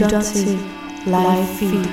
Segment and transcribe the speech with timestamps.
[0.00, 0.48] lytter til
[1.04, 1.90] Live Feed.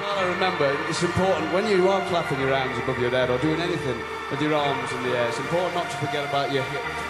[0.00, 3.38] Well, I remember it's important when you are clapping your hands above your head or
[3.46, 3.98] doing anything
[4.30, 5.28] with your arms in the air.
[5.28, 7.00] It's important not to forget about your hips.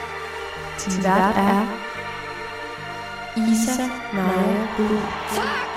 [0.84, 1.66] Din vært er
[3.36, 5.71] Isa Naja Blue.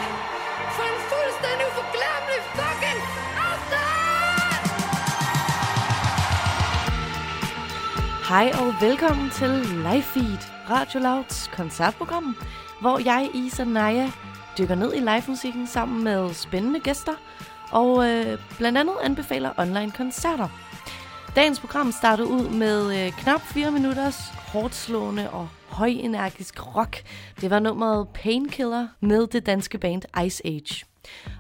[8.30, 12.36] Hej og velkommen til Live Feed, Radio Louds koncertprogram,
[12.82, 14.12] hvor jeg, Isa Naja,
[14.58, 17.14] dykker ned i livemusikken sammen med spændende gæster
[17.72, 20.48] og øh, blandt andet anbefaler online koncerter.
[21.36, 24.20] Dagens program starter ud med øh, knap 4 minutters
[24.54, 27.04] hårdt slående og højenergisk rock.
[27.42, 30.86] Det var nummeret Painkiller med det danske band Ice Age.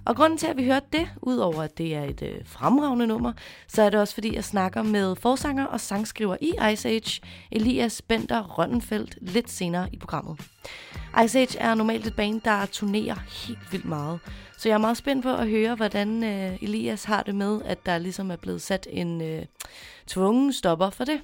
[0.05, 3.33] Og grunden til, at vi hørte det, udover at det er et øh, fremragende nummer,
[3.67, 7.21] så er det også fordi, jeg snakker med forsanger og sangskriver i Ice Age,
[7.51, 10.41] Elias Bender Rønnenfeldt, lidt senere i programmet.
[11.25, 13.15] Ice Age er normalt et band, der turnerer
[13.47, 14.19] helt vildt meget.
[14.57, 17.85] Så jeg er meget spændt på at høre, hvordan øh, Elias har det med, at
[17.85, 19.45] der ligesom er blevet sat en øh,
[20.07, 21.21] tvungen stopper for det.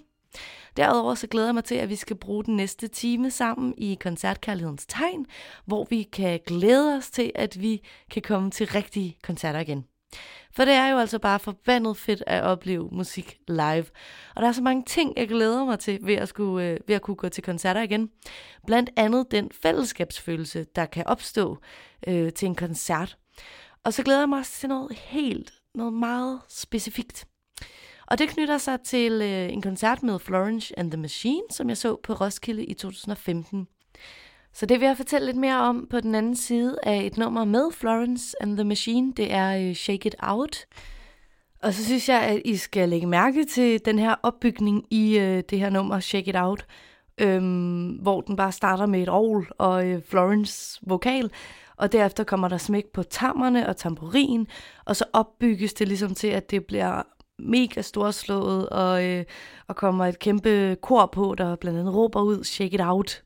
[0.77, 3.97] Derudover så glæder jeg mig til, at vi skal bruge den næste time sammen i
[4.01, 5.25] Koncertkærlighedens Tegn,
[5.65, 7.81] hvor vi kan glæde os til, at vi
[8.11, 9.85] kan komme til rigtige koncerter igen.
[10.51, 13.85] For det er jo altså bare forbandet fedt at opleve musik live.
[14.35, 16.95] Og der er så mange ting, jeg glæder mig til ved at, skulle, øh, ved
[16.95, 18.09] at kunne gå til koncerter igen.
[18.67, 21.57] Blandt andet den fællesskabsfølelse, der kan opstå
[22.07, 23.17] øh, til en koncert.
[23.83, 27.27] Og så glæder jeg mig også til noget helt, noget meget specifikt.
[28.11, 31.77] Og det knytter sig til øh, en koncert med Florence and the Machine, som jeg
[31.77, 33.67] så på Roskilde i 2015.
[34.53, 37.45] Så det vil jeg fortælle lidt mere om på den anden side af et nummer
[37.45, 39.13] med Florence and the Machine.
[39.17, 40.65] Det er øh, Shake It Out.
[41.63, 45.43] Og så synes jeg, at I skal lægge mærke til den her opbygning i øh,
[45.49, 46.65] det her nummer, Shake It Out,
[47.17, 51.31] øhm, hvor den bare starter med et ovl og øh, Florence vokal,
[51.75, 54.47] og derefter kommer der smæk på tammerne og tamburin,
[54.85, 57.03] og så opbygges det ligesom til, at det bliver
[57.41, 59.25] mega storslået, og, øh,
[59.67, 63.23] og kommer et kæmpe kor på, der blandt andet råber ud, shake it out.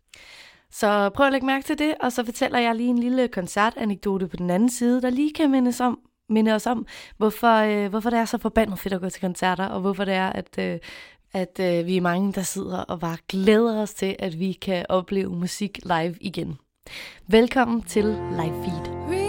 [0.71, 4.27] Så prøv at lægge mærke til det, og så fortæller jeg lige en lille koncertanekdote
[4.27, 6.85] på den anden side, der lige kan mindes om, minde os om,
[7.17, 10.13] hvorfor, øh, hvorfor det er så forbandet fedt at gå til koncerter, og hvorfor det
[10.13, 10.79] er, at, øh,
[11.33, 14.85] at øh, vi er mange, der sidder og bare glæder os til, at vi kan
[14.89, 16.57] opleve musik live igen.
[17.27, 19.24] Velkommen til Live Feed.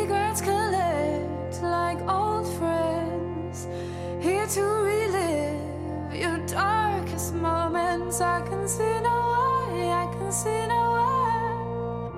[8.20, 12.10] I can see no way, I can see no way.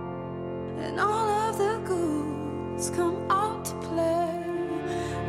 [0.85, 4.31] And all of the ghouls come out to play.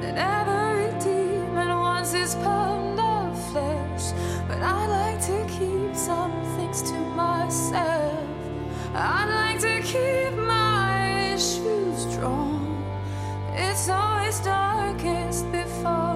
[0.03, 4.11] And every demon wants his pound of flesh.
[4.47, 8.23] But I like to keep some things to myself.
[8.93, 12.83] I'd like to keep my issues drawn.
[13.55, 16.08] It's always darkest before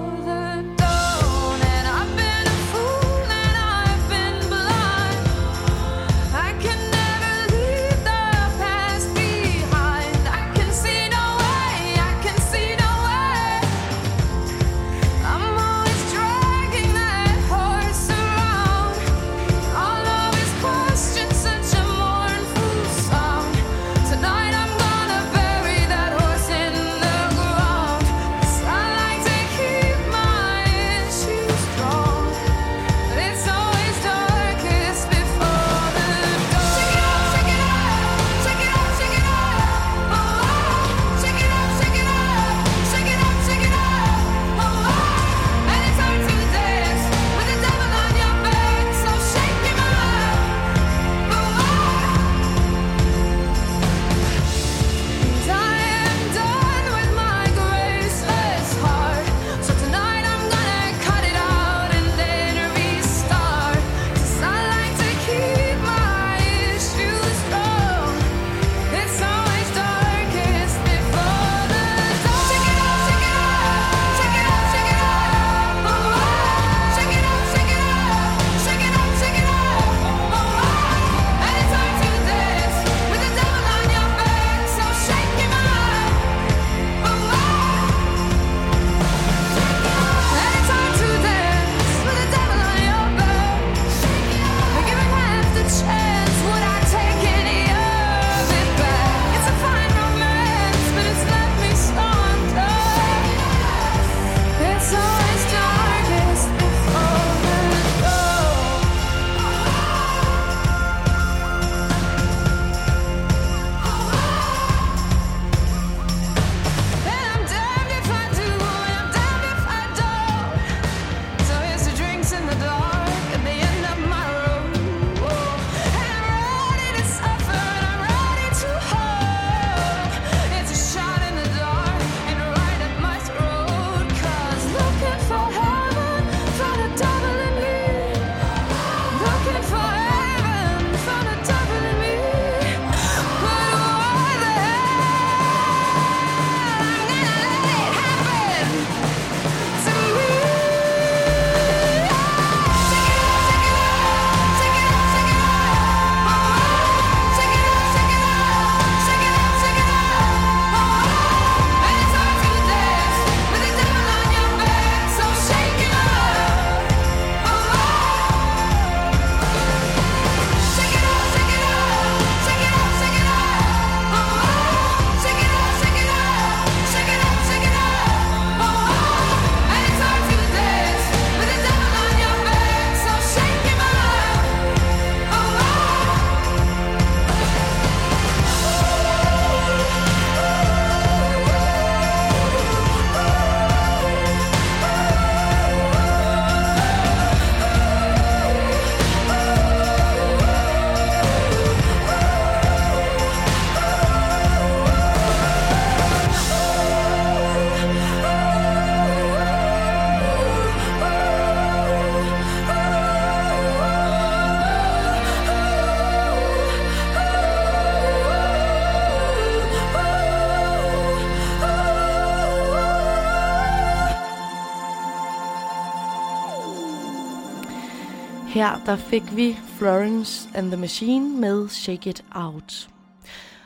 [228.54, 232.88] Her der fik vi Florence and the Machine med Shake It Out.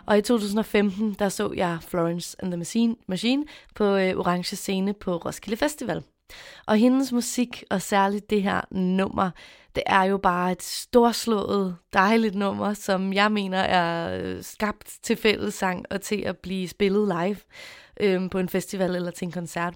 [0.06, 4.94] Og i 2015, der så jeg Florence and the Machine, Machine på øh, Orange Scene
[4.94, 6.02] på Roskilde Festival.
[6.66, 9.30] Og hendes musik, og særligt det her nummer,
[9.74, 15.16] det er jo bare et storslået, dejligt nummer, som jeg mener er øh, skabt til
[15.16, 17.36] fællessang og til at blive spillet live
[18.00, 19.74] øh, på en festival eller til en koncert.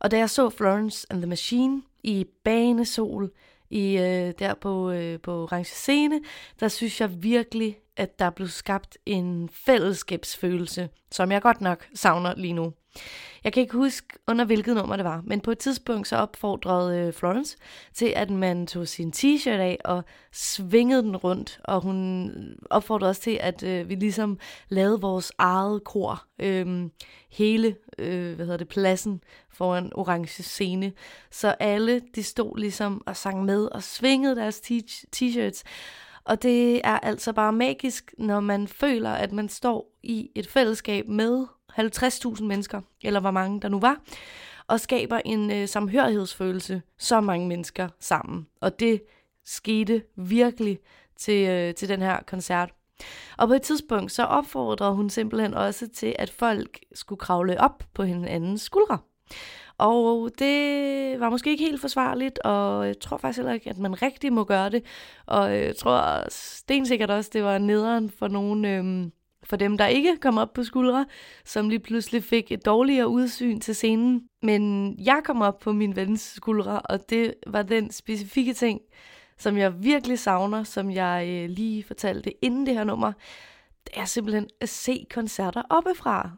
[0.00, 3.30] Og da jeg så Florence and the Machine i banesol,
[3.70, 6.20] i øh, der på, øh, på Orange Scene,
[6.60, 12.34] der synes jeg virkelig, at der blev skabt en fællesskabsfølelse, som jeg godt nok savner
[12.36, 12.72] lige nu.
[13.44, 16.98] Jeg kan ikke huske, under hvilket nummer det var, men på et tidspunkt så opfordrede
[16.98, 17.56] øh, Florence
[17.94, 22.30] til, at man tog sin t-shirt af og svingede den rundt, og hun
[22.70, 26.88] opfordrede også til, at øh, vi ligesom lavede vores eget kor, øh,
[27.30, 30.92] hele øh, hvad hedder det, pladsen foran orange scene,
[31.30, 34.60] så alle de stod ligesom og sang med og svingede deres
[35.16, 35.62] t-shirts,
[36.30, 41.08] og det er altså bare magisk, når man føler, at man står i et fællesskab
[41.08, 41.46] med
[41.78, 44.00] 50.000 mennesker, eller hvor mange der nu var,
[44.66, 48.46] og skaber en øh, samhørighedsfølelse, så mange mennesker sammen.
[48.60, 49.02] Og det
[49.44, 50.78] skete virkelig
[51.16, 52.70] til, øh, til den her koncert.
[53.38, 57.84] Og på et tidspunkt så opfordrede hun simpelthen også til, at folk skulle kravle op
[57.94, 58.98] på hinandens skuldre.
[59.80, 64.02] Og det var måske ikke helt forsvarligt, og jeg tror faktisk heller ikke, at man
[64.02, 64.84] rigtig må gøre det.
[65.26, 70.16] Og jeg tror stensikkert også, det var nederen for nogen, øhm, for dem, der ikke
[70.16, 71.06] kom op på skuldre,
[71.44, 74.22] som lige pludselig fik et dårligere udsyn til scenen.
[74.42, 78.80] Men jeg kom op på min vens skuldre, og det var den specifikke ting,
[79.38, 83.12] som jeg virkelig savner, som jeg øh, lige fortalte inden det her nummer.
[83.86, 86.30] Det er simpelthen at se koncerter oppefra.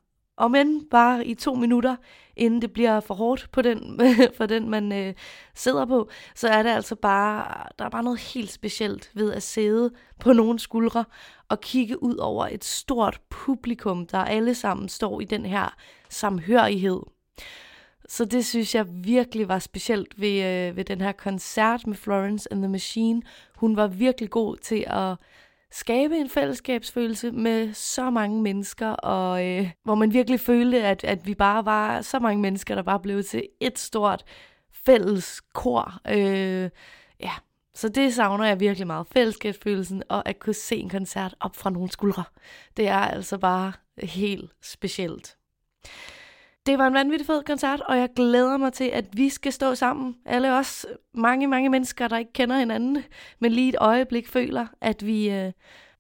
[0.43, 1.97] Og men bare i to minutter,
[2.37, 4.01] inden det bliver for hårdt på den,
[4.37, 5.15] for den, man øh,
[5.55, 9.43] sidder på, så er det altså bare, der er bare noget helt specielt ved at
[9.43, 11.05] sidde på nogle skuldre
[11.49, 15.75] og kigge ud over et stort publikum, der alle sammen står i den her
[16.09, 17.01] samhørighed.
[18.09, 22.53] Så det synes jeg virkelig var specielt ved, øh, ved den her koncert med Florence
[22.53, 23.23] and the Machine.
[23.57, 25.17] Hun var virkelig god til at
[25.73, 31.27] skabe en fællesskabsfølelse med så mange mennesker, og øh, hvor man virkelig følte, at, at
[31.27, 34.25] vi bare var så mange mennesker, der bare blev til et stort
[34.73, 36.01] fælles kor.
[36.09, 36.71] Øh,
[37.21, 37.33] ja,
[37.75, 39.07] så det savner jeg virkelig meget.
[39.07, 42.25] Fællesskabsfølelsen og at kunne se en koncert op fra nogle skuldre.
[42.77, 45.37] Det er altså bare helt specielt.
[46.67, 49.75] Det var en vanvittig fed koncert, og jeg glæder mig til, at vi skal stå
[49.75, 50.17] sammen.
[50.27, 53.05] Alle os mange, mange mennesker, der ikke kender hinanden,
[53.41, 55.53] men lige et øjeblik føler, at vi, øh,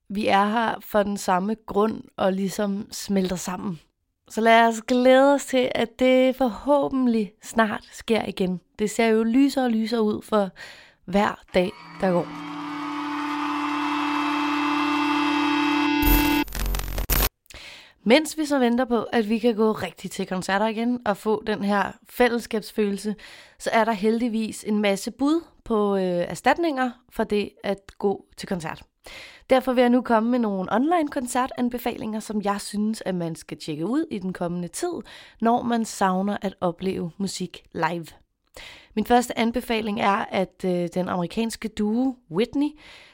[0.09, 3.81] vi er her for den samme grund og ligesom smelter sammen.
[4.29, 8.61] Så lad os glæde os til, at det forhåbentlig snart sker igen.
[8.79, 10.51] Det ser jo lysere og lysere ud for
[11.05, 12.62] hver dag, der går.
[18.05, 21.43] Mens vi så venter på, at vi kan gå rigtigt til koncerter igen og få
[21.47, 23.15] den her fællesskabsfølelse,
[23.59, 28.49] så er der heldigvis en masse bud på øh, erstatninger for det at gå til
[28.49, 28.83] koncert.
[29.51, 33.59] Derfor vil jeg nu komme med nogle online koncertanbefalinger, som jeg synes, at man skal
[33.59, 34.93] tjekke ud i den kommende tid,
[35.41, 38.07] når man savner at opleve musik live.
[38.97, 42.69] Min første anbefaling er, at øh, den amerikanske duo Whitney,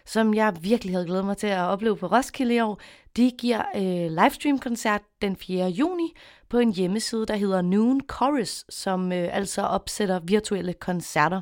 [0.06, 2.80] som jeg virkelig havde glædet mig til at opleve på Roskilde i år,
[3.16, 5.68] de giver øh, livestream-koncert den 4.
[5.68, 6.12] juni
[6.48, 11.40] på en hjemmeside, der hedder Noon Chorus, som øh, altså opsætter virtuelle koncerter.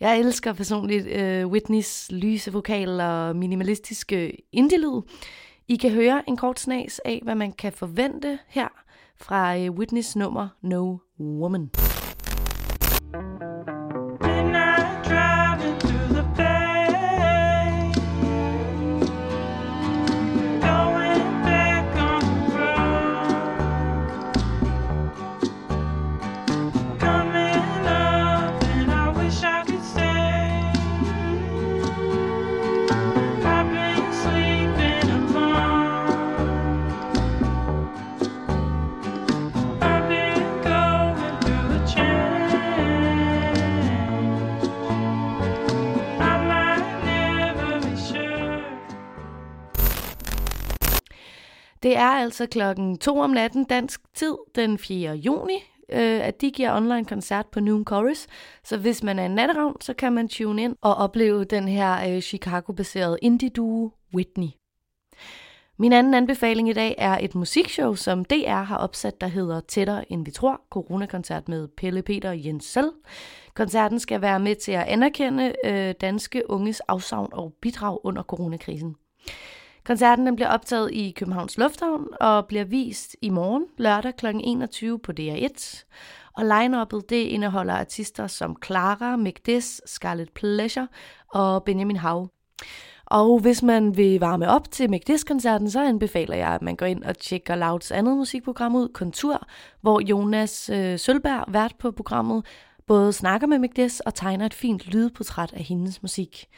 [0.00, 5.02] Jeg elsker personligt øh, Whitneys lyse vokal og minimalistiske indie-lyd.
[5.68, 8.68] I kan høre en kort snas af, hvad man kan forvente her
[9.16, 11.70] fra øh, Whitneys nummer No Woman.
[51.98, 55.14] Er altså klokken 2 om natten dansk tid den 4.
[55.14, 55.54] juni,
[55.92, 58.26] øh, at de giver online koncert på Noon Chorus.
[58.64, 62.14] Så hvis man er en natteravn, så kan man tune ind og opleve den her
[62.14, 64.48] øh, Chicago-baserede indie-duo Whitney.
[65.80, 70.12] Min anden anbefaling i dag er et musikshow, som DR har opsat, der hedder Tættere
[70.12, 72.92] end vi tror, coronakoncert med Pelle Peter og Jens Selv.
[73.54, 78.96] Koncerten skal være med til at anerkende øh, danske unges afsavn og bidrag under coronakrisen.
[79.88, 84.26] Koncerten den bliver optaget i Københavns Lufthavn og bliver vist i morgen lørdag kl.
[84.26, 85.84] 21 på DR1.
[86.36, 90.88] Og line-uppet det indeholder artister som Clara, Megdis, Scarlet Pleasure
[91.28, 92.28] og Benjamin Hav.
[93.06, 97.04] Og hvis man vil varme op til McDiss-koncerten, så anbefaler jeg, at man går ind
[97.04, 99.46] og tjekker Louds andet musikprogram ud, Kontur,
[99.80, 102.46] hvor Jonas øh, Sølberg, vært på programmet,
[102.86, 106.48] både snakker med McDiss og tegner et fint lydportræt af hendes musik.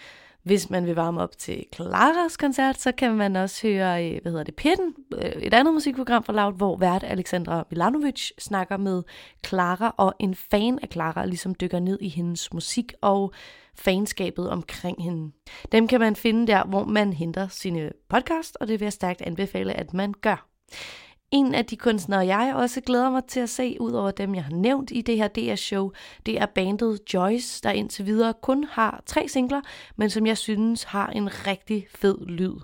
[0.42, 4.32] Hvis man vil varme op til Claras koncert, så kan man også høre, øh, hvad
[4.32, 9.02] hedder det, Pitten, øh, et andet musikprogram fra Loud, hvor vært Alexandra Milanovic snakker med
[9.46, 13.32] Clara, og en fan af Clara ligesom dykker ned i hendes musik og
[13.74, 15.32] fanskabet omkring hende.
[15.72, 19.22] Dem kan man finde der, hvor man henter sine podcast, og det vil jeg stærkt
[19.22, 20.46] anbefale, at man gør.
[21.30, 24.44] En af de kunstnere, jeg også glæder mig til at se, ud over dem, jeg
[24.44, 25.90] har nævnt i det her DR-show,
[26.26, 29.60] det er bandet Joyce, der indtil videre kun har tre singler,
[29.96, 32.54] men som jeg synes har en rigtig fed lyd.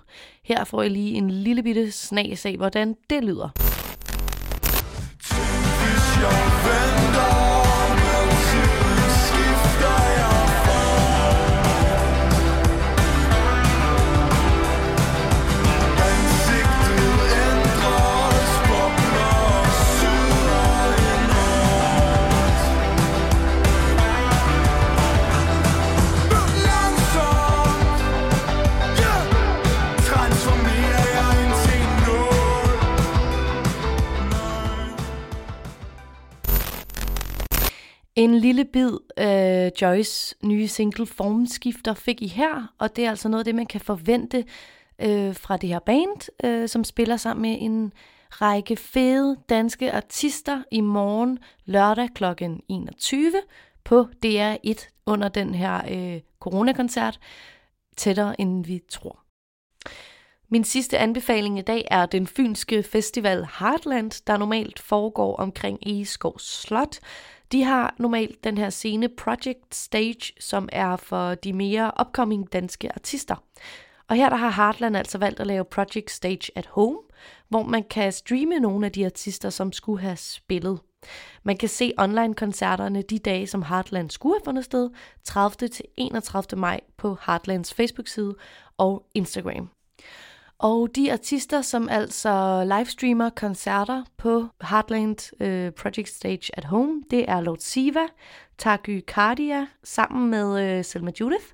[0.43, 3.76] Her får jeg lige en lille bitte snas af, hvordan det lyder.
[38.17, 43.29] En lille bid af Joyce nye single Formskifter fik I her, og det er altså
[43.29, 44.45] noget af det, man kan forvente
[44.99, 47.93] øh, fra det her band, øh, som spiller sammen med en
[48.29, 52.23] række fede danske artister i morgen lørdag kl.
[52.67, 53.33] 21
[53.83, 57.19] på DR1 under den her øh, coronakoncert,
[57.97, 59.19] tættere end vi tror.
[60.49, 66.39] Min sidste anbefaling i dag er den fynske festival Heartland, der normalt foregår omkring Egeskov
[66.39, 66.99] Slot.
[67.51, 72.95] De har normalt den her scene Project Stage, som er for de mere upcoming danske
[72.95, 73.35] artister.
[74.07, 76.97] Og her der har Heartland altså valgt at lave Project Stage at Home,
[77.49, 80.79] hvor man kan streame nogle af de artister, som skulle have spillet.
[81.43, 84.89] Man kan se online-koncerterne de dage, som Heartland skulle have fundet sted,
[85.23, 85.67] 30.
[85.67, 86.59] til 31.
[86.59, 88.35] maj på Heartlands Facebook-side
[88.77, 89.69] og Instagram.
[90.59, 97.29] Og de artister, som altså livestreamer koncerter på Heartland øh, Project Stage at Home, det
[97.29, 98.07] er Lord Siva,
[98.57, 101.45] Taky Cardia sammen med øh, Selma Judith.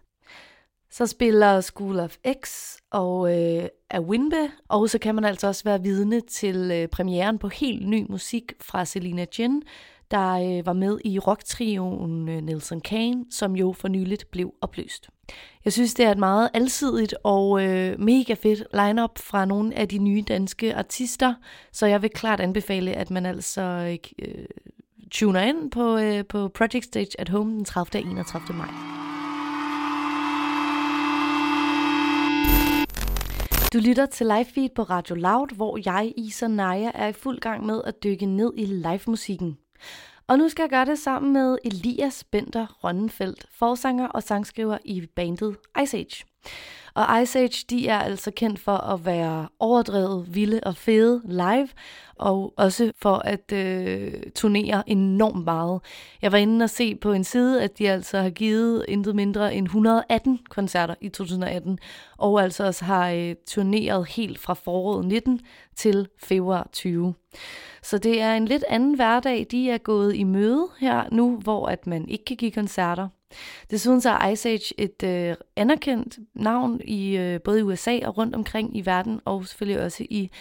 [0.91, 5.81] Så spiller School of X og øh, Awinbe, og så kan man altså også være
[5.81, 9.63] vidne til øh, premieren på helt ny musik fra Selina Jin,
[10.13, 15.09] der øh, var med i rocktrioen øh, Nelson Kane, som jo for nyligt blev opløst.
[15.65, 19.87] Jeg synes, det er et meget alsidigt og øh, mega fedt lineup fra nogle af
[19.87, 21.33] de nye danske artister,
[21.71, 24.45] så jeg vil klart anbefale, at man altså øh,
[25.11, 28.03] tuner ind på, øh, på Project Stage at Home den 30.
[28.03, 28.57] og 31.
[28.57, 28.69] maj.
[33.73, 37.39] Du lytter til live feed på Radio Loud, hvor jeg, Isa Naja, er i fuld
[37.39, 39.57] gang med at dykke ned i live-musikken.
[40.27, 45.05] Og nu skal jeg gøre det sammen med Elias Bender Rønnenfeldt, forsanger og sangskriver i
[45.15, 46.25] bandet Ice Age.
[46.95, 51.67] Og Ice Age, de er altså kendt for at være overdrevet, vilde og fede live,
[52.15, 55.81] og også for at øh, turnere enormt meget.
[56.21, 59.55] Jeg var inde og se på en side, at de altså har givet intet mindre
[59.55, 61.79] end 118 koncerter i 2018,
[62.17, 65.39] og altså også har øh, turneret helt fra foråret 19
[65.75, 67.13] til februar 20.
[67.83, 71.67] Så det er en lidt anden hverdag, de er gået i møde her nu, hvor
[71.67, 73.07] at man ikke kan give koncerter.
[73.71, 78.17] Desuden så er Ice Age et øh, anerkendt navn i øh, både i USA og
[78.17, 80.31] rundt omkring i verden, og selvfølgelig også i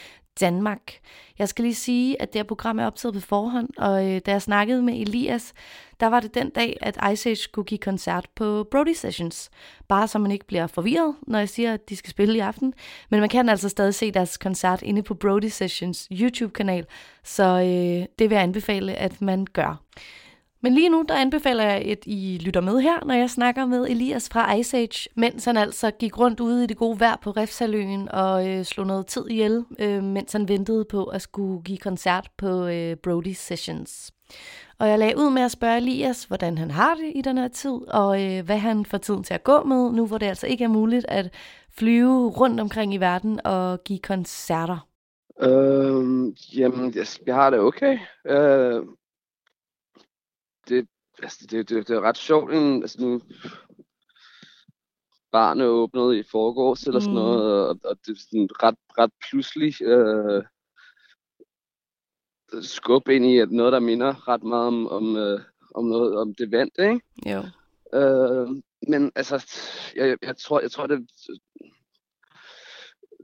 [0.41, 0.93] Danmark.
[1.39, 4.31] Jeg skal lige sige, at det her program er optaget på forhånd, og øh, da
[4.31, 5.53] jeg snakkede med Elias,
[6.01, 9.51] der var det den dag, at Ice Age skulle give koncert på Brody Sessions.
[9.89, 12.75] Bare så man ikke bliver forvirret, når jeg siger, at de skal spille i aften.
[13.11, 16.87] Men man kan altså stadig se deres koncert inde på Brody Sessions YouTube-kanal,
[17.25, 19.83] så øh, det vil jeg anbefale, at man gør.
[20.65, 23.87] Men lige nu, der anbefaler jeg, et, I lytter med her, når jeg snakker med
[23.89, 27.31] Elias fra Ice Age, mens han altså gik rundt ude i det gode vejr på
[27.31, 31.79] Refsaløen og øh, slog noget tid ihjel, øh, mens han ventede på at skulle give
[31.79, 34.13] koncert på øh, Brody Sessions.
[34.79, 37.49] Og jeg lagde ud med at spørge Elias, hvordan han har det i den her
[37.49, 40.47] tid, og øh, hvad han får tiden til at gå med, nu hvor det altså
[40.47, 41.35] ikke er muligt at
[41.79, 44.87] flyve rundt omkring i verden og give koncerter.
[45.43, 47.99] Øhm, jamen, jeg, jeg har det okay.
[48.27, 48.83] Øh,
[50.69, 50.89] det,
[51.23, 52.55] altså, det, det, det er ret sjovt.
[52.55, 53.21] En, altså, nu,
[55.33, 57.21] barnet åbnede i forgårs eller sådan Mm.
[57.21, 60.45] noget, og, og det er sådan ret, ret pludselig øh,
[62.63, 65.41] skub ind i at noget, der minder ret meget om, om, øh,
[65.75, 67.01] om noget om det vand, ikke?
[67.27, 67.43] Jo.
[67.99, 68.49] Øh,
[68.89, 69.47] men altså,
[69.97, 71.11] jeg, jeg, jeg tror, jeg tror det,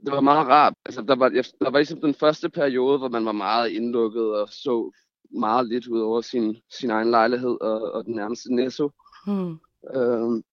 [0.05, 0.73] det var meget rart.
[0.85, 4.35] Altså, der var, jeg, der var ligesom den første periode, hvor man var meget indlukket
[4.41, 4.91] og så
[5.31, 8.91] meget lidt ud over sin, sin egen lejlighed og, og den nærmeste netto.
[9.25, 9.59] Hmm.
[9.95, 10.43] Øh,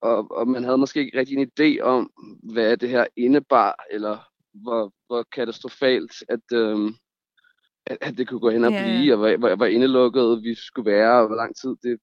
[0.00, 2.10] og, og man havde måske ikke rigtig en idé om,
[2.52, 4.18] hvad det her indebar, eller
[4.52, 6.94] hvor, hvor katastrofalt, at, øhm,
[7.86, 8.82] at, at det kunne gå hen og ja.
[8.84, 11.98] blive, og hvor, hvor, hvor indelukket vi skulle være, og hvor lang tid det,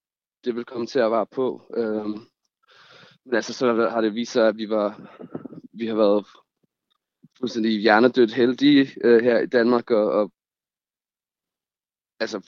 [0.46, 1.62] det ville komme til at være på.
[1.78, 2.20] Øhm,
[3.26, 5.18] men altså, så har det vist sig, at vi, var,
[5.74, 6.28] vi har været
[7.40, 10.32] fuldstændig hjernedødt heldige øh, her i Danmark, og, og
[12.22, 12.42] altså,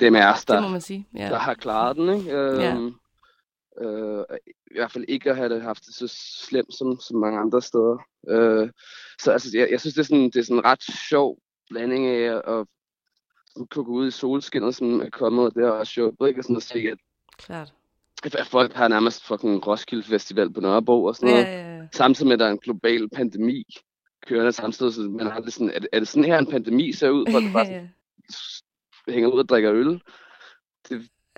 [0.00, 1.08] dem af os, Det der, må man sige.
[1.14, 1.28] Ja.
[1.28, 2.32] der har klaret den, ikke?
[2.32, 2.60] Øhm,
[3.80, 3.84] Ja.
[3.86, 4.24] øh,
[4.70, 6.06] I hvert fald ikke at have det haft det så
[6.48, 7.98] slemt som, som mange andre steder.
[8.28, 8.70] Øh,
[9.22, 11.38] så altså, jeg, jeg synes, det er, sådan, det er sådan en ret sjov
[11.70, 12.66] blanding af at, at
[13.70, 16.40] kunne gå ud i solskinnet, som er kommet, og det er også sjovt, ikke?
[16.40, 16.98] Og sådan at se, at,
[17.38, 17.72] Klart.
[18.24, 21.46] at folk har nærmest fucking Roskilde Festival på Nørrebro og sådan Ja, noget.
[21.46, 21.86] ja, ja.
[21.92, 23.64] Samtidig med, at der er en global pandemi
[24.26, 26.92] kørende samtidig, så man har det sådan, er det, er det sådan her en pandemi
[26.92, 27.90] ser ud, hvor det bare sådan,
[29.08, 30.02] hænger ud og drikker øl?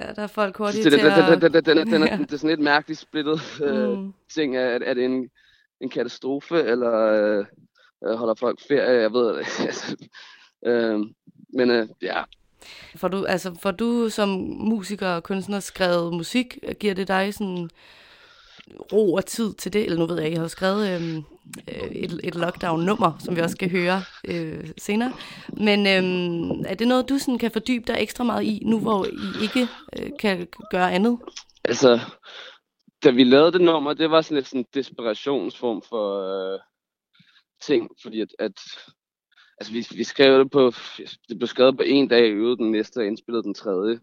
[0.00, 1.42] ja, der er folk hurtigt Det, det, til det, det, at...
[1.42, 2.16] det, det, det, det, Ja.
[2.16, 4.12] det er sådan lidt mærkeligt splittet øh, Mm.
[4.34, 4.56] ting.
[4.56, 5.30] Er, er det en,
[5.80, 6.92] en katastrofe, eller
[8.04, 9.00] øh, holder folk ferie?
[9.00, 9.46] Jeg ved det.
[9.66, 9.96] Altså,
[10.66, 10.98] øh,
[11.54, 12.22] men øh, ja,
[12.96, 16.58] Får du, altså, får du som musiker og kunstner skrevet musik?
[16.80, 17.70] Giver det dig sådan
[18.92, 19.84] ro og tid til det?
[19.84, 21.24] Eller nu ved jeg ikke, jeg har skrevet øhm,
[21.68, 25.12] øh, et, et lockdown-nummer, som vi også skal høre øh, senere.
[25.52, 29.04] Men øh, er det noget, du sådan kan fordybe dig ekstra meget i, nu hvor
[29.04, 31.18] I ikke øh, kan gøre andet?
[31.64, 32.00] altså,
[33.04, 36.06] da vi lavede det nummer, det var sådan lidt sådan en desperationsform for
[36.54, 36.60] øh,
[37.62, 38.60] ting, fordi at, at
[39.58, 40.72] altså vi, vi skrev det på,
[41.28, 44.00] det blev skrevet på en dag, øvede den næste og indspillede den tredje.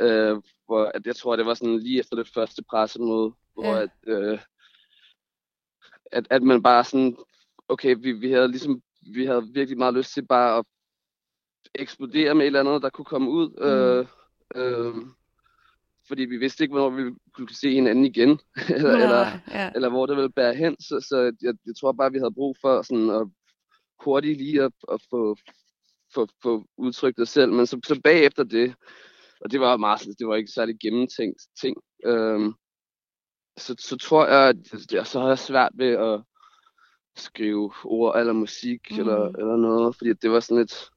[0.00, 3.82] Øh, hvor at jeg tror, det var sådan lige efter det første pressemøde, hvor Ja.
[3.82, 4.38] at, øh,
[6.12, 7.16] at, at man bare sådan,
[7.68, 8.82] okay, vi, vi havde ligesom,
[9.14, 10.64] vi havde virkelig meget lyst til bare at
[11.74, 13.60] eksplodere med et eller andet, der kunne komme ud.
[13.60, 14.06] Øh,
[14.54, 14.94] øh,
[16.08, 18.30] fordi vi vidste ikke, hvornår vi kunne se hinanden igen,
[18.76, 19.70] eller, eller, Nej, ja.
[19.74, 20.80] eller hvor det ville bære hen.
[20.80, 23.28] Så, så jeg, jeg tror bare, vi havde brug for sådan at
[24.04, 25.36] hurtigt lige at, at få,
[26.14, 27.52] få, få udtrykt det selv.
[27.52, 28.74] Men så, så bagefter det,
[29.40, 32.54] og det var meget, det var ikke særlig gennemtænkt ting, øhm,
[33.56, 36.20] så, så tror jeg, at jeg, så har jeg svært ved at
[37.16, 38.98] skrive ord eller musik Mm.
[38.98, 40.90] eller, eller noget, fordi det var sådan lidt,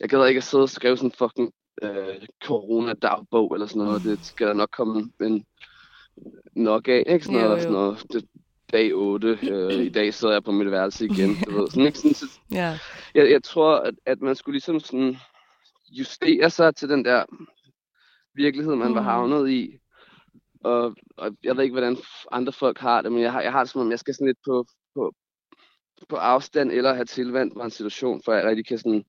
[0.00, 4.02] jeg gad ikke at sidde og skrive sådan en fucking øh, corona-dagbog eller sådan noget,
[4.02, 5.44] det skal der nok komme en
[6.56, 7.24] nok af, ikke?
[7.24, 7.60] Sådan Jo, noget, jo.
[7.62, 8.24] sådan noget det,
[8.72, 11.98] dag 8, øh, i dag sidder jeg på mit værelse igen, du ved, sådan, ikke?
[11.98, 12.78] Sådan, så, ja.
[13.14, 15.16] jeg, jeg tror, at, at man skulle ligesom sådan
[15.90, 17.24] justere sig til den der
[18.34, 19.06] virkelighed, man var Mm.
[19.06, 19.78] havnet i.
[20.64, 21.96] Og, og jeg ved ikke, hvordan
[22.32, 24.26] andre folk har det, men jeg har, jeg har det som om, jeg skal sådan
[24.26, 25.14] lidt på, på,
[26.08, 29.04] på afstand eller have tilvandt mig en situation, for jeg rigtig kan sådan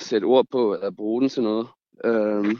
[0.00, 1.68] sætte ord på eller bruge den til noget.
[2.04, 2.58] Øhm,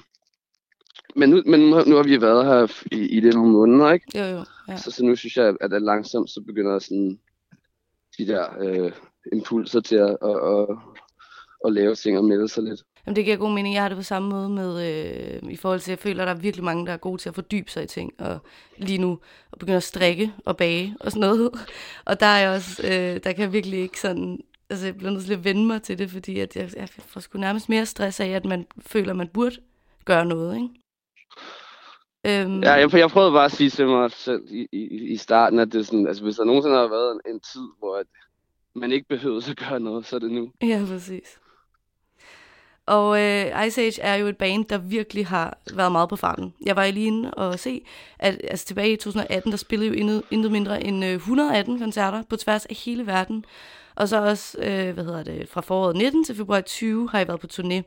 [1.16, 4.18] men nu, men nu, nu har vi været her i, i det nogle måneder, ikke?
[4.18, 4.44] Jo, jo.
[4.68, 4.77] Ja.
[4.77, 7.21] Så, så nu synes jeg, at det langsomt så begynder sådan
[8.18, 8.92] de der øh,
[9.33, 10.66] impulser til at, at, at,
[11.64, 12.81] at lave ting og melde sig lidt.
[13.09, 13.75] Jamen, det giver god mening.
[13.75, 14.88] Jeg har det på samme måde med,
[15.42, 17.23] øh, i forhold til, at jeg føler, at der er virkelig mange, der er gode
[17.23, 18.38] til at fordybe sig i ting, og
[18.77, 19.18] lige nu
[19.51, 21.51] og begynde at strikke og bage og sådan noget.
[22.05, 24.40] Og der er jeg også, øh, der kan jeg virkelig ikke sådan,
[24.71, 27.21] altså jeg bliver nødt til at vende mig til det, fordi at jeg, jeg får
[27.21, 29.57] sgu nærmest mere stress af, at man føler, at man burde
[30.05, 30.68] gøre noget, ikke?
[32.27, 35.59] Øhm, Ja, jeg, jeg prøvede bare at sige til mig selv i, i, i starten,
[35.59, 38.07] at det er sådan, altså hvis der nogensinde har været en, en tid, hvor at
[38.75, 40.51] man ikke behøvede at gøre noget, så er det nu.
[40.62, 41.38] Ja, præcis.
[42.88, 46.55] Og øh, Ice Age er jo et band, der virkelig har været meget på farten.
[46.66, 47.85] Jeg var lige inde og se,
[48.18, 52.22] at altså, tilbage i 2018, der spillede jo intet, intet mindre end øh, 118 koncerter
[52.31, 53.44] på tværs af hele verden.
[53.94, 57.29] Og så også, øh, hvad hedder det, fra foråret 19 til februar 20 har jeg
[57.29, 57.83] været på turné.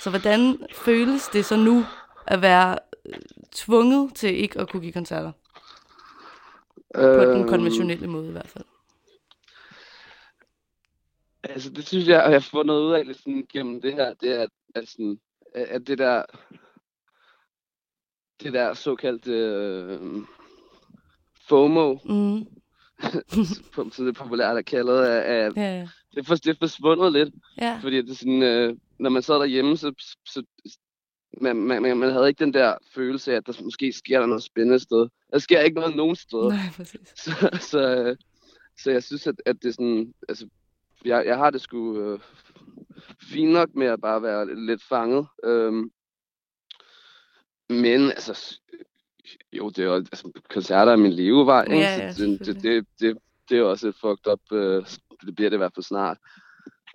[0.00, 1.84] Så hvordan føles det så nu
[2.26, 3.14] at være øh,
[3.54, 5.32] tvunget til ikke at kunne give koncerter?
[6.94, 8.64] På den Øhm, konventionelle måde i hvert fald.
[11.48, 14.14] Altså det synes jeg, at jeg har fundet ud af lidt sådan, gennem det her,
[14.14, 15.18] det er, at, at sådan,
[15.54, 16.22] at, det der,
[18.42, 20.00] det der såkaldte øh,
[21.48, 22.46] FOMO, Mm.
[23.92, 25.88] som det populært er kaldet, er, er, Ja, ja.
[26.14, 27.34] det, er for, det er forsvundet lidt.
[27.60, 27.78] ja.
[27.82, 29.92] Fordi det er sådan, øh, når man sad derhjemme, så,
[30.26, 30.42] så
[31.40, 34.42] man, man, man, havde ikke den der følelse af, at der måske sker der noget
[34.42, 35.08] spændende sted.
[35.32, 36.48] Der sker ikke noget nogen steder.
[36.48, 37.00] Nej, præcis.
[37.24, 38.16] Så, så, øh,
[38.82, 40.48] så jeg synes, at, at det er sådan, altså,
[41.04, 42.20] jeg, jeg har det sgu øh,
[43.30, 45.26] fint nok med at bare være lidt fanget.
[45.44, 45.90] Øhm,
[47.68, 48.60] men altså,
[49.52, 51.76] jo, det er jo, altså, koncerter er min levevej, ikke?
[51.78, 54.86] Ja, ja, det, det, det, det, det er også et fucked up, øh,
[55.26, 56.18] det bliver det i hvert fald snart.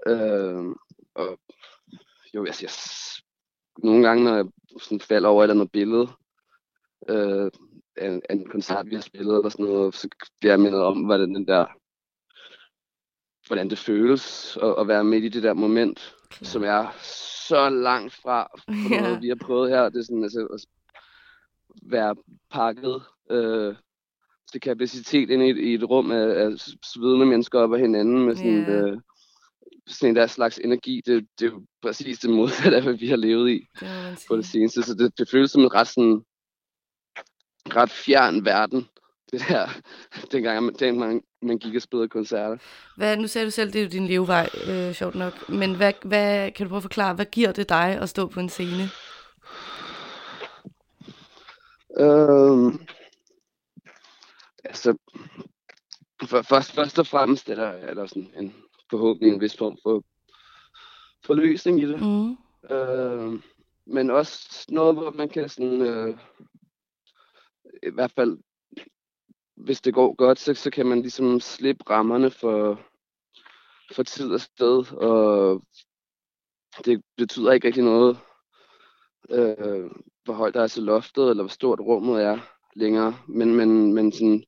[0.07, 0.75] Øhm,
[1.15, 1.39] og
[2.33, 2.71] jo, altså, jeg,
[3.83, 4.45] nogle gange, når jeg
[4.81, 6.07] sådan falder over et eller andet billede,
[7.09, 7.51] øh,
[7.95, 10.07] af, en- af en koncert, vi har spillet, eller sådan noget, så
[10.39, 11.65] bliver jeg mindet om, hvordan den der,
[13.47, 16.45] hvordan det føles at, at være midt i det der moment, Klar.
[16.45, 16.87] som er
[17.47, 19.01] så langt fra, fra Ja.
[19.01, 19.89] noget, vi har prøvet her.
[19.89, 20.65] Det er sådan, altså, at
[21.83, 22.15] være
[22.51, 23.01] pakket
[23.31, 23.75] øh,
[24.51, 26.51] til kapacitet ind i et, i et rum af, af
[26.93, 28.71] svedende mennesker op ad hinanden med sådan, Ja.
[28.71, 28.97] øh,
[29.87, 31.01] sådan en der slags energi.
[31.05, 34.37] Det, det er jo præcis det modsatte af, hvad vi har levet i Det på
[34.37, 34.83] det seneste.
[34.83, 36.21] Så det, det føles som en ret, sådan,
[37.75, 38.87] ret fjern verden,
[39.33, 39.67] det der,
[40.31, 42.57] dengang man, dengang man, man gik og spillede koncerter.
[42.97, 45.49] Hvad, nu sagde du selv, det er jo din levevej, øh, sjovt nok.
[45.49, 48.39] Men hvad, hvad, kan du prøve at forklare, hvad giver det dig at stå på
[48.39, 48.89] en scene?
[51.99, 52.79] Øhm,
[54.63, 54.97] altså,
[56.23, 58.55] for, først, først og fremmest er der, er der sådan en
[58.89, 60.03] forhåbentlig en vis form for
[61.25, 62.01] forløsning i det.
[62.01, 62.37] Mm.
[62.75, 63.41] Øh,
[63.85, 66.17] men også noget, hvor man kan sådan, øh,
[67.83, 68.37] i hvert fald,
[69.63, 72.81] hvis det går godt, så, så kan man ligesom slippe rammerne for,
[73.95, 75.61] for tid og sted, og
[76.85, 78.17] det betyder ikke rigtig noget,
[79.29, 79.91] øh,
[80.23, 82.39] hvor højt der er til loftet, eller hvor stort rummet er
[82.75, 84.43] længere, men, men, men sådan,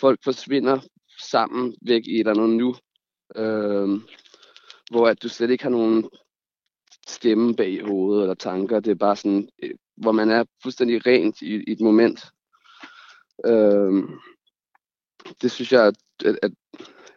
[0.00, 0.80] folk forsvinder
[1.20, 2.74] sammen væk i et eller andet nu,
[3.36, 3.88] øh,
[4.90, 6.10] hvor at du slet ikke har nogen
[7.06, 8.80] stemme bag i hovedet eller tanker.
[8.80, 12.20] Det er bare sådan, øh, hvor man er fuldstændig rent i, i et moment.
[13.46, 14.04] Øh,
[15.42, 15.96] det synes jeg, at,
[16.42, 16.52] at,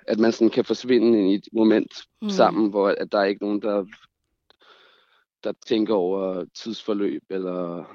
[0.08, 1.92] at, man sådan kan forsvinde i et moment
[2.22, 2.26] Mm.
[2.26, 2.30] mm.
[2.30, 3.86] sammen, hvor at der er ikke nogen, der,
[5.44, 7.86] der tænker over tidsforløb eller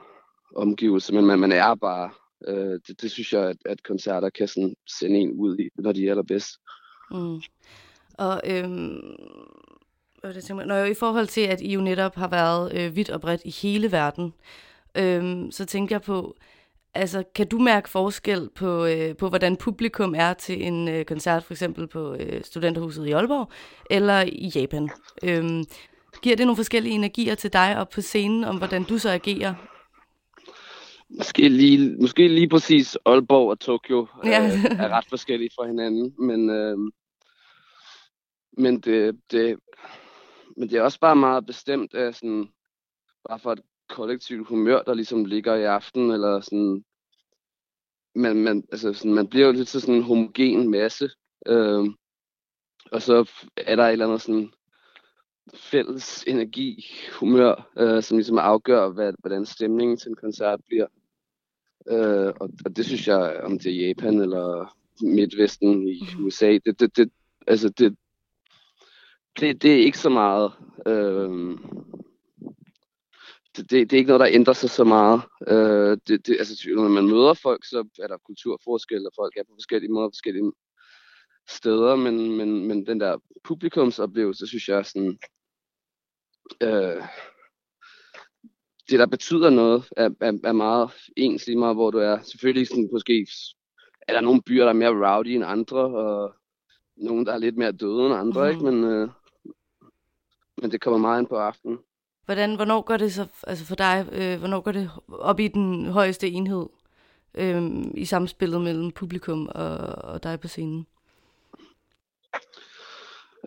[0.57, 2.11] omgivelser, men man, man er bare.
[2.48, 5.92] Øh, det, det synes jeg, at, at koncerter kan sådan sende en ud i, når
[5.92, 6.51] de er allerbedst.
[7.11, 7.42] Mm.
[8.18, 9.16] Og øhm,
[10.22, 10.66] det, jeg mig?
[10.66, 13.42] Når jo i forhold til, at I jo netop har været øh, vidt og bredt
[13.44, 14.35] i hele verden,
[14.94, 16.37] øhm, så tænker jeg på,
[16.94, 21.44] altså kan du mærke forskel på, øh, på hvordan publikum er til en øh, koncert,
[21.44, 23.50] for eksempel på øh, Studenterhuset i Aalborg,
[23.90, 24.90] eller i Japan?
[25.24, 25.64] Øhm,
[26.22, 29.55] giver det nogle forskellige energier til dig op på scenen, om hvordan du så agerer?
[31.18, 34.31] Måske lige, måske lige præcis Aalborg og Tokyo Ja.
[34.31, 34.46] ja.
[34.46, 36.78] øh, er ret forskellige fra hinanden, men, øh,
[38.59, 39.59] men, det, det,
[40.57, 42.48] men det er også bare meget bestemt af sådan,
[43.28, 43.61] bare for et
[43.92, 46.85] kollektivt humør, der ligesom ligger i aften, eller sådan,
[48.14, 51.11] man, man, altså sådan, man bliver jo lidt til sådan en homogen masse,
[51.46, 51.85] øh,
[52.92, 54.52] og så er der et eller andet sådan
[55.55, 56.87] fælles energi,
[57.20, 60.87] humør, øh, som ligesom afgør, hvad, hvordan stemningen til en koncert bliver.
[61.88, 66.81] Øh, og, og det synes jeg, om det er Japan eller Midtvesten i USA, det,
[66.81, 67.11] det, det,
[67.46, 67.96] altså det,
[69.40, 70.52] det, det er ikke så meget.
[70.87, 71.59] Øh,
[73.56, 75.22] det, det, er ikke noget, der ændrer sig så meget.
[75.48, 79.42] Øh, det, det, altså, når man møder folk, så er der kulturforskel, og folk er
[79.42, 80.52] på forskellige måder forskellige
[81.48, 85.18] steder, men, men, men den der publikumsoplevelse, synes jeg er sådan,
[86.62, 87.02] øh,
[88.90, 92.22] det der betyder noget, er, er, er meget ens lige meget, hvor du er.
[92.22, 93.26] Selvfølgelig sådan, måske
[94.08, 96.34] er der nogle byer, der er mere rowdy end andre, og
[96.96, 98.50] nogle, der er lidt mere døde end andre, Mhm.
[98.50, 98.64] ikke?
[98.70, 99.08] Men, øh,
[100.62, 101.78] men det kommer meget ind på aftenen.
[102.24, 105.87] Hvordan, hvornår går det så, altså for dig, øh, hvornår går det op i den
[105.87, 106.66] højeste enhed
[107.35, 110.87] øh, i samspillet mellem publikum og, og dig på scenen?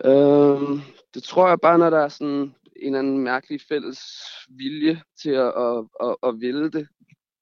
[0.04, 0.80] Øhm,
[1.14, 4.00] det tror jeg bare, når der er sådan en eller anden mærkelig fælles
[4.48, 6.88] vilje til at, at, at, at ville det,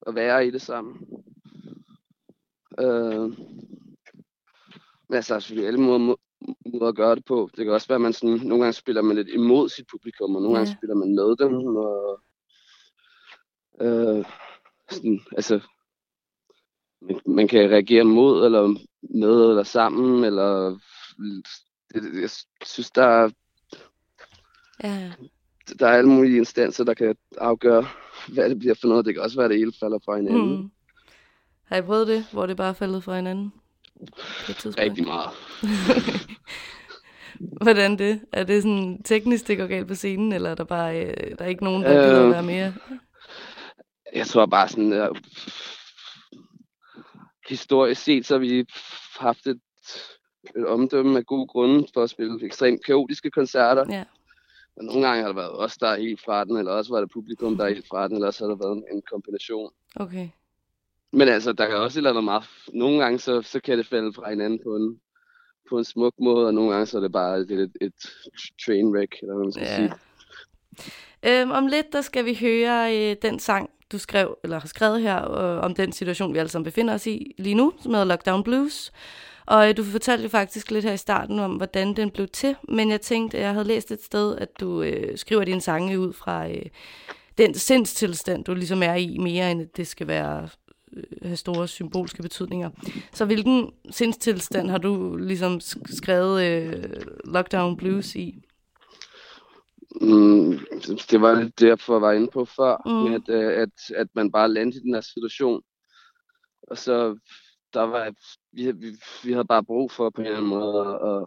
[0.00, 1.06] og være i det sammen.
[2.80, 3.36] Øhm,
[5.08, 6.14] men altså, der er selvfølgelig alle måder,
[6.48, 7.50] må- måder at gøre det på.
[7.56, 10.36] Det kan også være, at man sådan, nogle gange spiller man lidt imod sit publikum,
[10.36, 10.76] og nogle gange Ja.
[10.76, 11.76] spiller man med dem.
[11.76, 12.20] Og,
[13.80, 14.24] øh,
[14.90, 15.60] sådan, altså,
[17.02, 18.66] man, man kan reagere mod, eller
[19.02, 20.78] med, eller sammen, eller
[21.94, 22.30] det, det- jeg
[22.64, 23.30] synes, der er
[24.84, 25.12] Ja,
[25.78, 27.86] der er alle mulige instanser, der kan afgøre,
[28.34, 29.04] hvad det bliver for noget.
[29.06, 30.56] Det kan også være, at det hele falder fra hinanden.
[30.62, 30.70] Mm.
[31.64, 33.52] Har I prøvet det, hvor det bare er faldet fra hinanden?
[34.46, 34.78] På et tidspunkt?
[34.78, 35.30] Rigtig meget.
[37.62, 38.20] Hvordan det?
[38.32, 41.44] Er det sådan teknisk, det går galt på scenen, eller er der bare øh, der
[41.44, 42.04] er ikke nogen, der øh...
[42.04, 42.30] gider Øh.
[42.30, 42.74] være mere?
[44.14, 45.16] Jeg tror bare sådan, uh,
[47.48, 48.66] historisk set, så har vi
[49.18, 49.60] haft et,
[50.56, 53.84] et omdømme af gode grunde for at spille ekstremt kaotiske koncerter.
[53.90, 54.04] Ja.
[54.76, 57.00] Og nogle gange har der været os, der er helt fra den, eller også var
[57.00, 59.70] det publikum, der er helt fra den, eller også har der været en, en kombination.
[59.96, 60.28] Okay.
[61.14, 62.44] Men altså, der kan også et eller andet meget...
[62.72, 64.98] Nogle gange, så, så kan det falde fra hinanden på en,
[65.70, 67.94] på en smuk måde, og nogle gange, så er det bare et, et, et
[68.66, 69.76] train wreck, eller hvad man skal Ja.
[69.76, 69.92] sige.
[71.26, 75.00] Øhm, om lidt, der skal vi høre øh, den sang, du skrev, eller har skrevet
[75.02, 78.04] her, øh, om den situation, vi alle sammen befinder os i lige nu, som hedder
[78.06, 78.92] Lockdown Blues.
[79.46, 82.56] Og øh, du fortalte jo faktisk lidt her i starten om, hvordan den blev til,
[82.68, 86.12] men jeg tænkte, jeg havde læst et sted, at du øh, skriver dine sange ud
[86.12, 86.62] fra øh,
[87.38, 90.48] den sindstilstand, du ligesom er i, mere end at det skal være
[91.22, 92.70] have store symbolske betydninger.
[93.12, 96.84] Så hvilken sindstilstand har du ligesom sk- skrevet øh,
[97.24, 98.42] Lockdown Blues i?
[100.00, 100.58] Mm,
[101.10, 103.10] det var lidt derfor, jeg var inde på før, Mm.
[103.10, 105.62] med at, øh, at, at man bare landede i den her situation.
[106.62, 107.18] Og så,
[107.74, 108.12] der var,
[108.52, 111.26] vi, vi, vi havde bare brug for på en eller anden måde at, at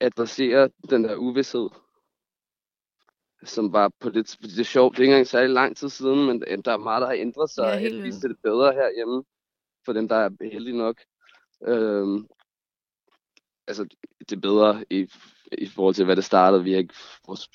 [0.00, 1.68] adressere den der uvidshed,
[3.44, 6.26] som var på det, det er sjovt, det er ikke engang særlig lang tid siden,
[6.26, 8.14] men der er meget, der har ændret sig, Ja, vildt.
[8.14, 9.24] ser det bedre herhjemme,
[9.84, 10.96] for dem, der er heldige nok.
[11.66, 12.26] Øhm,
[13.66, 13.86] altså,
[14.28, 15.08] det er bedre i,
[15.58, 16.64] i forhold til, hvad det startede.
[16.64, 16.94] Vi har ikke,
[17.26, 17.48] vores,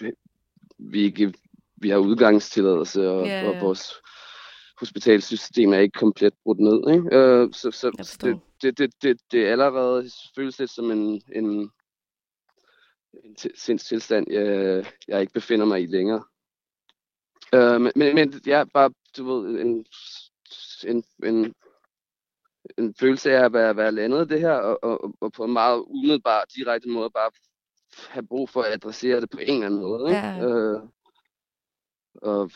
[0.78, 1.34] vi, er ikke,
[1.75, 3.47] vi har udgangstilladelse, og, yeah.
[3.47, 3.93] og vores
[4.80, 6.93] hospitalsystem er ikke komplet brudt ned.
[6.95, 7.17] Ikke?
[7.17, 11.71] Øh, så så det, det, det, det, det er allerede føles lidt som en, en,
[13.24, 16.24] en til- sindstilstand, jeg, jeg ikke befinder mig i længere.
[17.54, 18.15] Øh, men, men,
[18.54, 19.86] er bare, du ved, en,
[20.88, 21.54] en, en,
[22.78, 25.84] en følelse af at være, være landet det her, og, og, og på en meget
[25.88, 27.32] umiddelbar, direkte måde bare
[28.10, 30.10] have brug for at adressere det på en eller anden måde.
[30.10, 30.19] Ikke?
[30.19, 30.45] Ja.
[30.45, 30.82] Øh,
[32.15, 32.52] og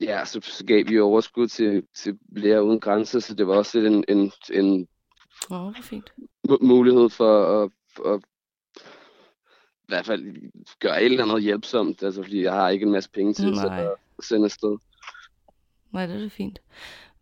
[0.00, 3.80] ja, så, så gav vi overskud til, til Læger Uden Grænser, så det var også
[3.80, 4.88] lidt en, en, en
[5.48, 6.12] hvor fint.
[6.48, 7.70] mu- mulighed for at,
[8.14, 8.20] at
[9.88, 10.24] i hvert fald
[10.80, 13.88] gøre et eller andet hjælpsomt, altså fordi jeg har ikke en masse penge til at
[14.22, 14.76] sende afsted.
[15.92, 16.60] Nej, det er da fint.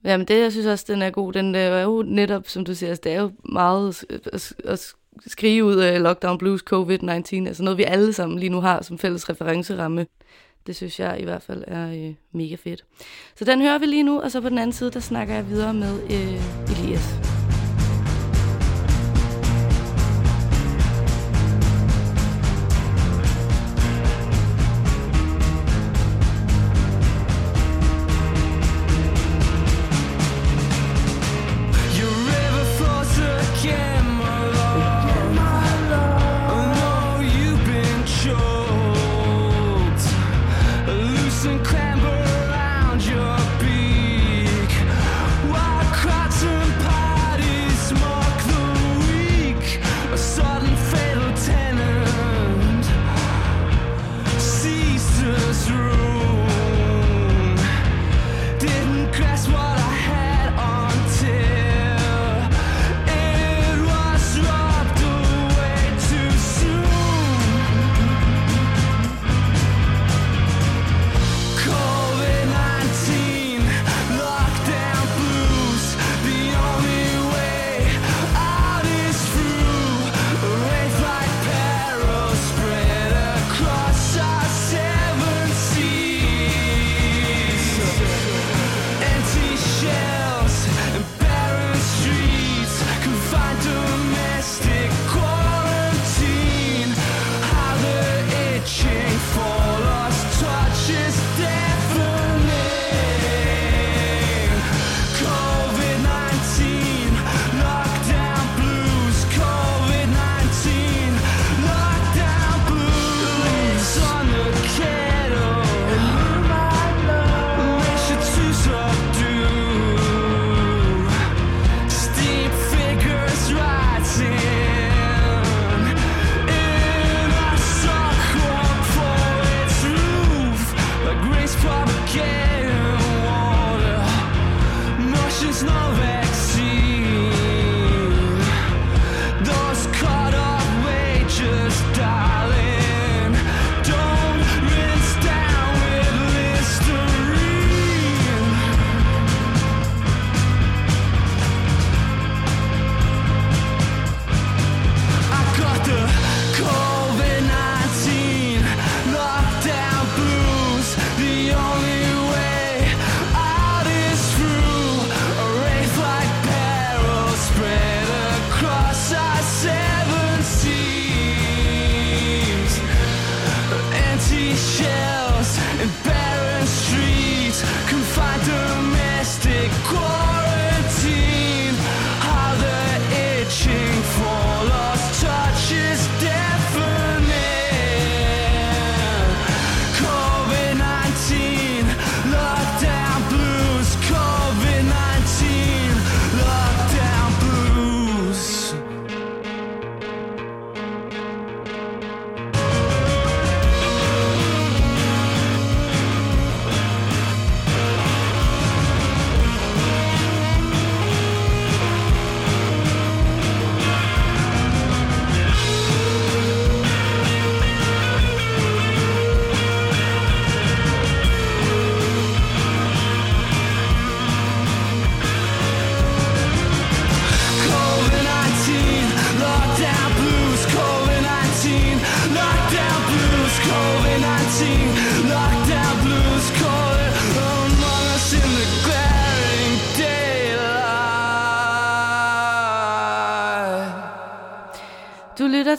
[0.05, 2.75] Jamen det, jeg synes også, den er god, den øh, er jo netop, som du
[2.75, 4.95] siger, altså, det er jo meget at, at, at
[5.27, 8.99] skrive ud af Lockdown Blues COVID-19, altså noget, vi alle sammen lige nu har som
[8.99, 10.07] fælles referenceramme.
[10.67, 12.85] Det synes jeg i hvert fald er øh, mega fedt.
[13.37, 15.49] Så den hører vi lige nu, og så på den anden side, der snakker jeg
[15.49, 17.26] videre med øh, Elias.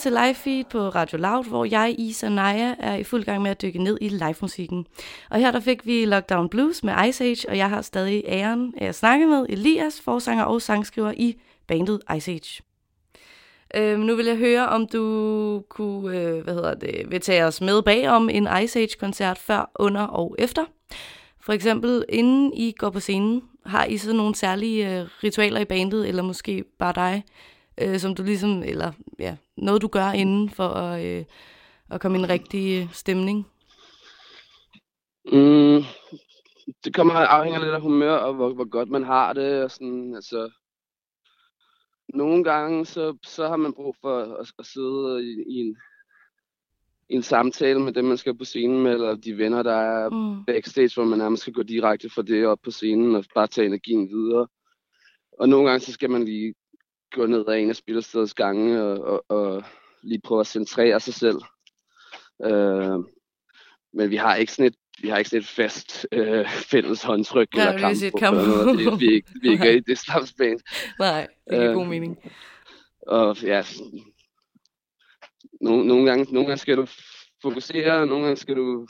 [0.08, 3.52] Til live feed på Radio Loud, hvor jeg, Isa Naja, er i fuld gang med
[3.52, 4.86] at dykke ned i live-musikken.
[5.30, 8.74] Og her der fik vi Lockdown Blues med Ice Age, og jeg har stadig æren
[8.78, 11.36] af at snakke med Elias, forsanger og sangskriver i
[11.68, 12.64] bandet Ice Age.
[13.76, 17.62] Øhm, nu vil jeg høre, om du kunne, øh, hvad hedder det, vil tage os
[17.62, 20.66] med bag om en Ice Age-koncert før, under og efter.
[21.42, 25.66] For eksempel, inden I går på scenen, har I så nogle særlige øh, ritualer i
[25.66, 27.24] bandet, eller måske bare dig,
[27.82, 31.26] øh, som du ligesom, eller ja, noget du gør inden for at, øh,
[31.90, 33.48] at komme i en rigtig øh, stemning?
[35.32, 35.82] Mm,
[36.84, 39.64] det kommer afhænger lidt af humør og hvor, hvor godt man har det.
[39.64, 40.50] Og sådan, altså,
[42.14, 45.78] nogle gange så, så har man brug for at, at sidde i, i, en,
[47.10, 50.10] i en samtale med dem, man skal på scenen med, eller de venner, der er
[50.10, 50.46] Mm.
[50.46, 53.68] backstage, hvor man nærmest skal gå direkte fra det op på scenen og bare tage
[53.68, 54.48] energien videre.
[55.40, 56.54] Og nogle gange så skal man lige
[57.12, 59.64] gå ned ad en af spillestedets gange og, og, og
[60.04, 61.38] lige prøve at centrere sig selv.
[62.46, 63.00] Øh,
[63.94, 67.48] men vi har ikke sådan et, vi har ikke sådan et fast øh, fælles håndtryk
[67.56, 68.38] Ja, eller sige et kamp.
[68.38, 68.80] noget.
[68.80, 70.60] Det, vi, er ikke, vi er ikke i det slags band.
[71.00, 72.18] Nej, det giver Øh, god mening.
[73.08, 73.64] Og ja,
[75.62, 76.88] nogle, nogle, gange, nogle gange skal du
[77.42, 78.88] fokusere, og nogle gange skal du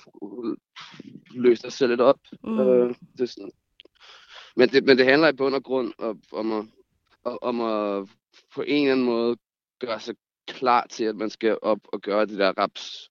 [1.32, 2.20] løse dig selv lidt op.
[2.44, 2.60] Mm.
[2.60, 3.52] Øh, det er sådan.
[4.56, 6.66] Men, det, men det handler i bund og grund om, om, at,
[7.42, 8.10] om at
[8.56, 9.38] på en eller anden måde
[9.80, 10.16] gøre sig
[10.48, 13.10] klar til, at man skal op og gøre det der raps,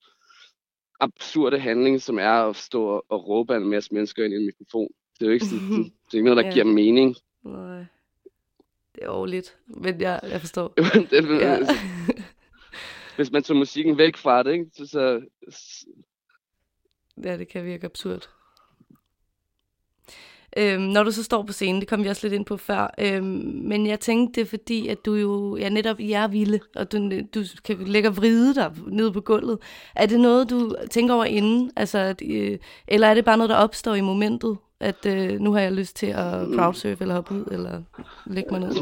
[1.01, 4.89] absurde handling, som er at stå og, råbe en masse mennesker ind i en mikrofon.
[5.19, 6.53] Det er jo ikke, sådan, det, det er ikke noget, der Ja.
[6.53, 7.17] giver mening.
[7.45, 7.85] Nej.
[8.95, 10.69] Det er overligt, men jeg, jeg forstår.
[11.11, 11.51] det, Ja.
[11.51, 11.59] ja.
[13.17, 14.67] Hvis man tager musikken væk fra det, ikke?
[14.75, 15.23] Så, så,
[17.25, 18.29] ja, det kan virke absurd.
[20.57, 22.95] Øhm, når du så står på scenen, det kom vi også lidt ind på før,
[22.99, 23.25] øhm,
[23.65, 26.93] men jeg tænkte det er fordi, at du jo ja, netop I er vilde, og
[26.93, 29.59] du, du kan lægge og vride dig ned på gulvet.
[29.95, 31.71] Er det noget, du tænker over inden?
[31.77, 34.57] Altså, at, øh, eller er det bare noget, der opstår i momentet?
[34.81, 37.83] At øh, nu har jeg lyst til at crowdsurfe eller hoppe ud, eller
[38.27, 38.75] lægge mig ned?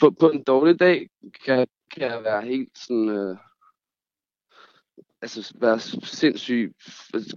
[0.00, 1.08] på, på en dårlig dag
[1.44, 3.08] kan, kan jeg være helt sådan...
[3.08, 3.36] Øh,
[5.22, 6.74] altså være sindssyg.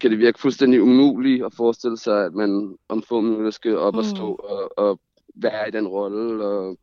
[0.01, 3.93] Kan det virke fuldstændig umuligt at forestille sig, at man om få minutter skal op
[3.93, 3.97] mm.
[3.97, 4.15] og Mm.
[4.15, 4.99] stå og, og
[5.35, 6.77] være i den rolle og,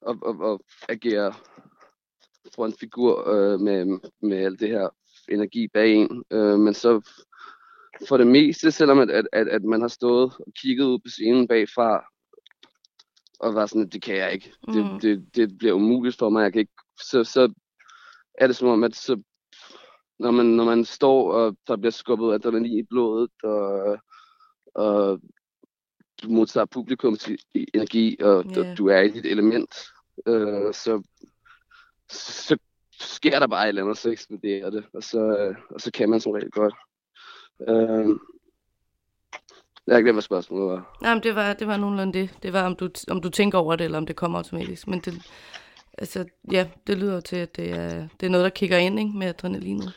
[0.00, 1.34] og, og, og agere
[2.54, 4.88] frontfigur øh, med, med alt det her
[5.28, 6.24] energi bag en.
[6.30, 7.00] Øh, men så
[8.08, 11.08] for det meste, selvom at, at, at, at man har stået og kigget ud på
[11.08, 12.04] scenen bagfra,
[13.40, 14.52] og var sådan, at det kan jeg ikke.
[14.68, 14.74] Mm.
[14.74, 16.42] Det, det, det bliver umuligt for mig.
[16.42, 16.72] Jeg kan ikke.
[17.10, 17.52] Så, så
[18.34, 19.22] er det som om, at så,
[20.18, 23.98] når, man, når man står, og der bliver skubbet adrenalin i blodet, og,
[24.74, 25.20] og
[26.22, 27.28] du modtager publikums
[27.74, 28.78] energi, og yeah.
[28.78, 29.74] du er i dit element,
[30.26, 31.02] øh, så,
[32.10, 32.58] så
[33.00, 36.20] sker der bare et eller andet, så eksploderer det, og så, og så kan man
[36.20, 36.74] som regel godt.
[37.68, 38.16] Øh,
[39.86, 40.98] jeg har glemt, hvad spørgsmålet var.
[41.02, 42.38] Nej, men det var, det var nogenlunde det.
[42.42, 44.86] Det var, om du, om du tænker over det, eller om det kommer automatisk.
[44.88, 45.14] Men det,
[46.02, 49.18] altså, ja, det lyder til, at det er, det er noget, der kigger ind ikke,
[49.18, 49.92] med adrenalinet.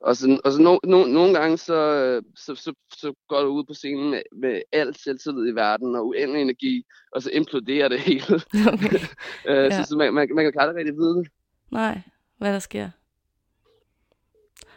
[0.00, 3.64] Og så, og så no, no, nogle gange, så, så, så, så går du ud
[3.64, 8.00] på scenen med, med al selvtillid i verden og uendelig energi, og så imploderer det
[8.00, 8.24] hele.
[8.72, 8.98] Okay.
[9.48, 9.70] øh, Ja.
[9.70, 11.28] Så, så man, man, man kan aldrig rigtig vide det.
[11.70, 12.00] Nej,
[12.38, 12.90] hvad der sker.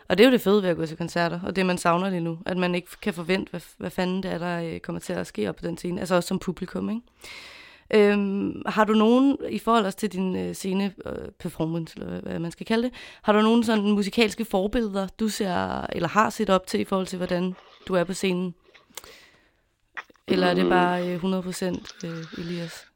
[0.10, 2.10] Og det er jo det fede ved at gå til koncerter, og det man savner
[2.10, 5.00] lige nu, at man ikke kan forvente, hvad, hvad fanden det er, der øh, kommer
[5.00, 7.02] til at ske op på den scene, altså også som publikum, ikke?
[7.94, 12.52] Øhm, har du nogen, i forhold til din øh, scene øh, performance, eller hvad- man
[12.52, 16.68] skal kalde det, har du nogen sådan musikalske forbilleder, du ser, eller har set op
[16.68, 17.56] til, i forhold til, hvordan
[17.88, 18.56] du er på scenen?
[20.28, 22.88] Eller er det bare øh, 100% øh, Elias?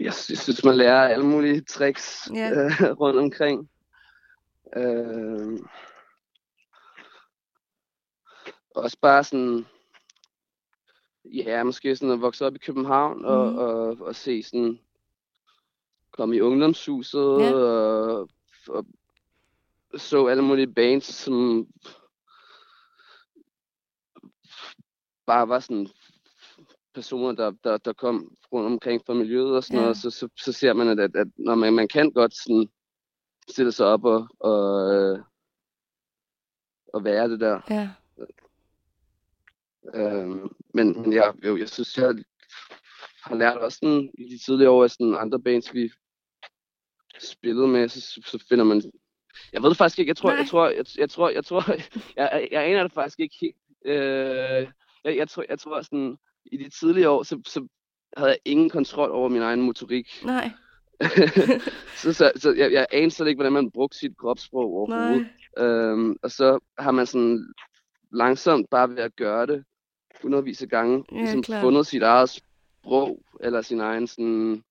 [0.00, 2.50] Jeg sy- synes, man lærer alle mulige tricks Ja.
[2.50, 3.68] øh, rundt omkring.
[4.76, 5.58] Øh,
[8.74, 9.66] også bare sådan,
[11.24, 13.58] ja, måske sådan at vokse op i København og, Mhm.
[13.58, 14.78] og, og se sådan,
[16.12, 17.54] komme i ungdomshuset Ja.
[17.54, 18.28] og,
[18.68, 18.86] og
[19.96, 21.66] så alle mulige bands, som
[25.26, 25.88] bare var sådan
[26.94, 29.82] personer, der, der, der kom rundt omkring fra miljøet og sådan Ja.
[29.82, 32.68] noget, så, så, så ser man, at, at, at når man, man kan godt sådan
[33.48, 34.52] stille sig op og, og,
[36.92, 37.60] og være det der.
[37.70, 37.90] Ja.
[39.94, 42.14] Øhm, men, men jeg, jo, jeg synes, jeg
[43.22, 45.90] har lært også sådan, i de tidligere år, at sådan andre bands, vi
[47.18, 48.82] spillede med, så, så, finder man...
[49.52, 50.10] Jeg ved det faktisk ikke.
[50.10, 50.38] Jeg tror, Nej.
[50.38, 51.64] jeg tror, jeg, jeg tror, jeg tror,
[52.16, 53.56] jeg, jeg, jeg aner det faktisk ikke helt.
[53.84, 54.68] Øh,
[55.04, 57.66] jeg, jeg, tror, jeg tror sådan, i de tidligere år, så, så
[58.16, 60.08] havde jeg ingen kontrol over min egen motorik.
[60.24, 60.50] Nej.
[62.02, 65.26] så, så, så jeg, jeg anede slet ikke, hvordan man brugte sit kropssprog overhovedet.
[65.58, 67.54] Øhm, og så har man sådan
[68.12, 69.64] langsomt bare ved at gøre det,
[70.22, 71.60] hundredvis af gange, Ja, ligesom klart.
[71.62, 74.62] fundet sit eget sprog, eller sin egen sådan,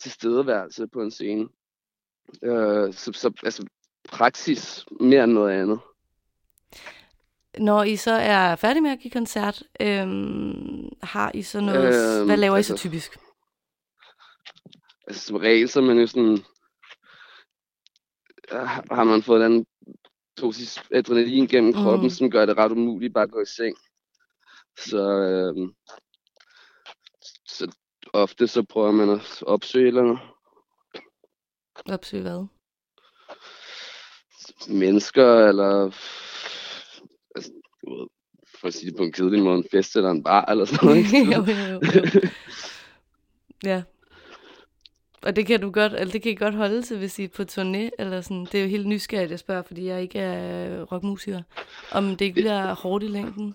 [0.00, 1.48] tilstedeværelse på en scene.
[2.42, 3.66] Øh, så, så altså,
[4.08, 5.78] praksis mere end noget andet.
[7.58, 12.18] Når I så er færdige med at give koncert, øhm, har I så noget...
[12.18, 13.18] Øhm, hvad laver I så altså- typisk?
[15.06, 16.38] Altså som regel, så er man jo sådan,
[18.52, 19.66] øh, har man fået en anden
[20.40, 22.10] dosis adrenalin gennem kroppen, Mm.
[22.10, 23.76] som gør det ret umuligt bare at gå i seng.
[24.78, 25.68] Så, øh,
[27.46, 27.72] så
[28.12, 30.18] ofte så prøver man at opsøge eller andet.
[31.90, 32.46] Opsøge hvad?
[34.68, 35.90] mennesker, eller
[37.36, 37.50] altså,
[37.82, 38.06] du ved,
[38.60, 40.88] for at sige det på en kedelig måde, en fest eller en bar, eller sådan
[40.88, 40.98] noget.
[40.98, 41.34] ikke?
[41.34, 42.28] jo, jo, jo, jo.
[43.64, 43.82] Ja.
[45.22, 47.28] Og det kan du godt, altså det kan I godt holde til, hvis I er
[47.28, 48.46] på turné, eller sådan.
[48.52, 51.42] Det er jo helt nysgerrigt, jeg spørger, fordi jeg ikke er rockmusiker.
[51.92, 53.54] Om det ikke bliver hårdt i længden.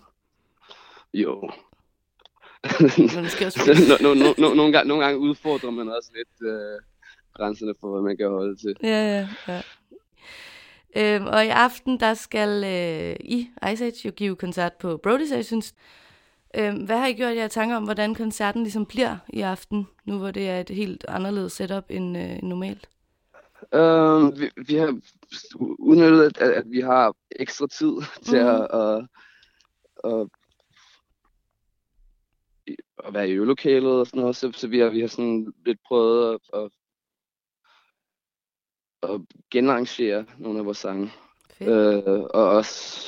[1.14, 1.50] Jo.
[3.14, 6.10] Men skal også Så no, no, no, no, nogle, gange, nogle gange udfordrer man også
[6.16, 6.80] lidt øh,
[7.34, 8.76] grænserne for, hvad man kan holde til.
[8.82, 8.88] Ja,
[9.18, 9.62] ja, ja.
[10.96, 15.24] Øhm, og i aften, der skal øh, I, Ice Age, jo give koncert på Brody
[15.26, 15.74] Sessions.
[16.56, 20.18] Øhm, hvad har I gjort jer tanker om, hvordan koncerten ligesom bliver i aften, nu
[20.18, 22.88] hvor det er et helt anderledes setup end, øh, normalt?
[23.74, 24.98] Øh, vi, vi har
[25.78, 27.92] udnyttet, at, at vi har ekstra tid
[28.22, 28.48] til Mhm.
[28.48, 29.04] at, at,
[30.04, 30.26] at,
[33.04, 35.78] at være i øvelokalet og sådan noget, så, så vi har, vi har sådan lidt
[35.86, 36.70] prøvet at, at,
[39.02, 39.20] at
[39.50, 41.10] genarrangere nogle af vores sange.
[41.50, 42.06] Fedt.
[42.06, 42.98] Øh, og også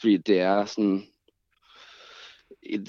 [0.00, 1.02] fordi det er sådan
[2.62, 2.88] et,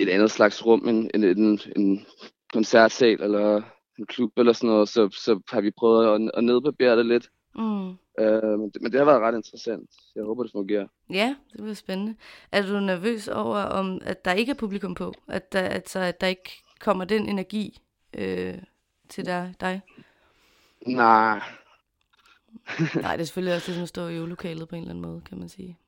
[0.00, 2.06] et andet slags rum end, end, end en
[2.52, 3.62] koncertsal eller
[3.98, 7.30] en klub eller sådan noget, så, så har vi prøvet at, at nedbarbere det lidt.
[7.56, 7.88] Mm.
[8.18, 9.90] Øh, men, det, men det har været ret interessant.
[10.14, 10.86] Jeg håber, det fungerer.
[11.10, 12.16] Ja, det bliver spændende.
[12.52, 15.12] Er du nervøs over, om at der ikke er publikum på?
[15.28, 17.82] At der, altså, at der ikke kommer den energi
[18.14, 18.58] øh,
[19.08, 19.54] til dig?
[19.60, 19.82] dig?
[20.86, 21.40] Nej,
[23.02, 25.20] Nej, det er selvfølgelig også ligesom at stå i øvelokalet på en eller anden måde,
[25.20, 25.78] kan man sige.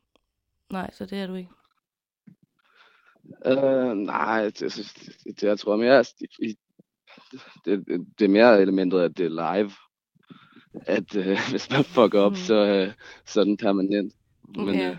[0.71, 1.51] Nej, så det er du ikke.
[3.47, 4.87] øh, nej det, det,
[5.27, 6.05] det, jeg tror mere,
[7.65, 9.73] det, det, det er mere elementet, at det er live.
[10.87, 12.37] At øh, hvis man fucker op, Mm.
[12.37, 12.93] så, øh,
[13.27, 14.13] så er den permanent.
[14.57, 14.91] Men, Ja.
[14.91, 14.97] øh,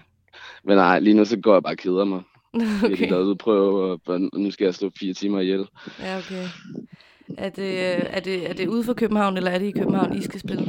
[0.63, 2.21] men nej, lige nu så går jeg bare og keder mig.
[2.85, 3.09] okay.
[3.09, 5.67] Jeg er prøve, og nu skal jeg stå fire timer ihjel.
[5.99, 6.45] Ja, okay.
[7.37, 7.79] Er det,
[8.15, 10.63] er, det, er det ude for København, eller er det i København, I skal spille?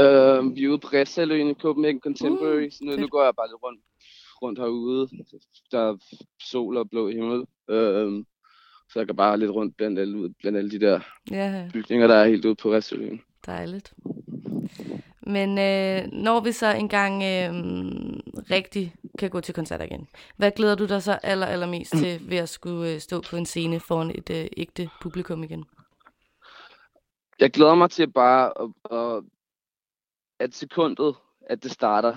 [0.00, 3.00] Øh, vi er ude på Restsaløen i Copenhagen Contemporary, Uh, så nu, fedt.
[3.00, 3.80] nu går jeg bare lidt rundt,
[4.42, 5.08] rundt herude.
[5.72, 5.96] Der er
[6.42, 7.44] sol og blå himmel.
[7.70, 8.24] Øh,
[8.92, 12.14] så jeg kan bare lidt rundt blandt alle, blandt alle de der Ja, bygninger, der
[12.14, 13.20] er helt ude på Restsaløen.
[13.46, 13.94] Dejligt.
[15.26, 17.52] Men øh, når vi så engang øh,
[18.50, 22.36] rigtig kan gå til koncert igen, hvad glæder du dig så aller, allermest til ved
[22.36, 25.64] at skulle øh, stå på en scene foran et øh, ægte publikum igen?
[27.40, 29.24] Jeg glæder mig til bare at, at,
[30.38, 32.16] at sekundet, at det starter,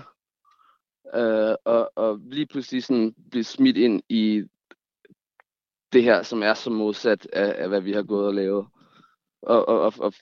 [1.14, 4.44] øh, og, og lige pludselig sådan blive smidt ind i
[5.94, 8.68] det her, som er så modsat af, af hvad vi har gået og lavet.
[9.42, 10.14] Og, og, og, og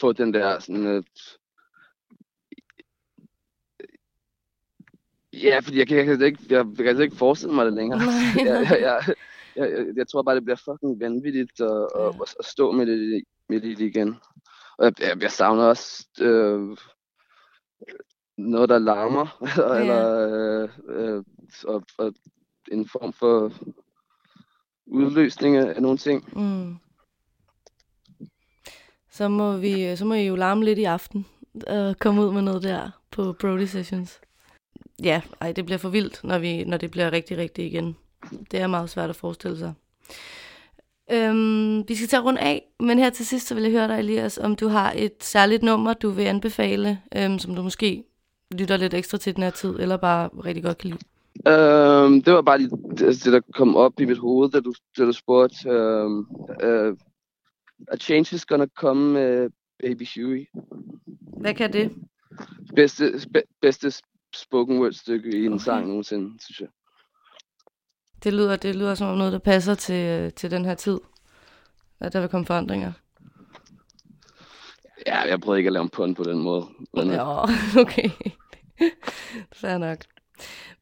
[0.00, 0.86] få den der sådan...
[0.86, 1.02] Øh,
[5.32, 8.00] ja, fordi jeg kan, jeg kan, ikke, jeg, jeg kan ikke forestille mig det længere.
[8.44, 9.16] Jeg, jeg, jeg,
[9.56, 12.08] jeg, jeg, tror bare, det bliver fucking vanvittigt at, Ja.
[12.08, 14.16] at, at stå med det, med det igen.
[14.78, 16.76] Og jeg, jeg, jeg savner også øh,
[18.38, 19.26] noget, der larmer,
[19.56, 19.80] Ja.
[19.80, 21.24] eller øh, øh,
[21.64, 22.14] og, og
[22.72, 23.52] en form for
[24.86, 26.38] udløsning af nogle ting.
[26.38, 26.76] Mm.
[29.18, 31.26] Så må vi, så må I jo larme lidt i aften
[31.66, 34.20] og komme ud med noget der på Brody Sessions.
[35.02, 37.96] Ja, ej, det bliver for vildt, når, vi, når det bliver rigtig, rigtig igen.
[38.50, 39.72] Det er meget svært at forestille sig.
[41.12, 43.98] Øhm, vi skal tage rundt af, men her til sidst, så vil jeg høre dig,
[43.98, 48.04] Elias, om du har et særligt nummer, du vil anbefale, øhm, som du måske
[48.58, 51.00] lytter lidt ekstra til den her tid, eller bare rigtig godt kan lide.
[51.54, 55.04] Øhm, det var bare det, det, der kom op i mit hoved, da du, da
[55.04, 55.68] du spurgte.
[55.68, 56.26] Øhm,
[56.62, 56.96] øh,
[57.92, 59.50] A Change is Gonna Come med
[59.82, 60.46] Baby Huey.
[61.40, 61.90] Hvad kan det?
[62.76, 63.92] Bedste, spe, bedste
[64.36, 65.64] spoken word stykke i en Okay.
[65.64, 66.68] sang nogensinde, synes jeg.
[68.24, 70.98] Det lyder, det lyder som om noget, der passer til, øh, til den her tid.
[72.00, 72.92] At der vil komme forandringer.
[75.06, 76.64] Ja, jeg prøvede ikke at lave en pun på den måde.
[76.94, 77.42] Men, øh, Ja,
[77.82, 78.10] okay.
[79.52, 79.98] Fair nok.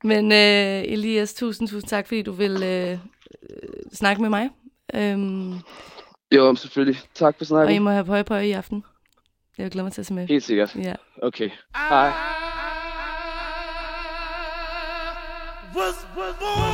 [0.04, 2.98] Men øh, Elias, tusind, tusind tak, fordi du vil øh, øh,
[3.92, 4.50] snakke med mig.
[4.94, 5.52] Øhm,
[6.34, 7.00] Jo, selvfølgelig.
[7.14, 7.82] Tak for Og I snakken.
[7.82, 8.84] må have pøje på i aften.
[9.58, 10.26] Jeg glæder mig til at se med.
[10.28, 10.76] Helt sikkert.
[10.76, 10.94] Ja.
[11.22, 11.50] Okay.
[11.76, 12.12] Hej.
[15.74, 16.72] was was born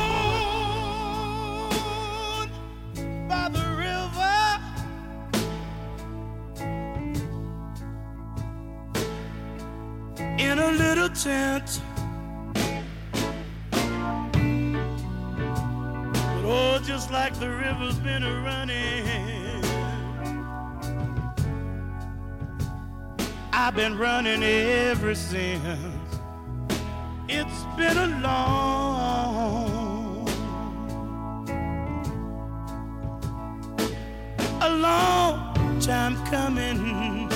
[3.29, 4.59] by the river.
[10.39, 11.81] In a little tent.
[16.35, 19.42] But oh, just like the river's been a running.
[23.55, 25.61] I've been running ever since.
[27.29, 30.27] It's been a long,
[34.59, 37.29] a long time coming,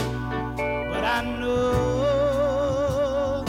[0.56, 3.46] but I know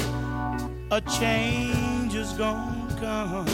[0.91, 3.47] a change is gonna come.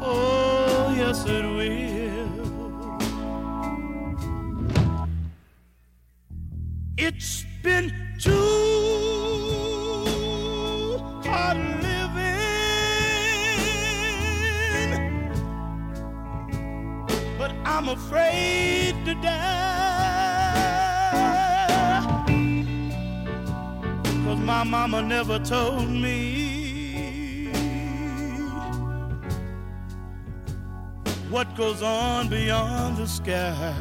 [0.00, 1.89] Oh, yes, it will.
[7.02, 8.32] It's been too
[11.24, 12.52] hard living,
[17.38, 19.30] but I'm afraid to die.
[24.24, 27.48] Cause my mama never told me
[31.30, 33.74] what goes on beyond the sky.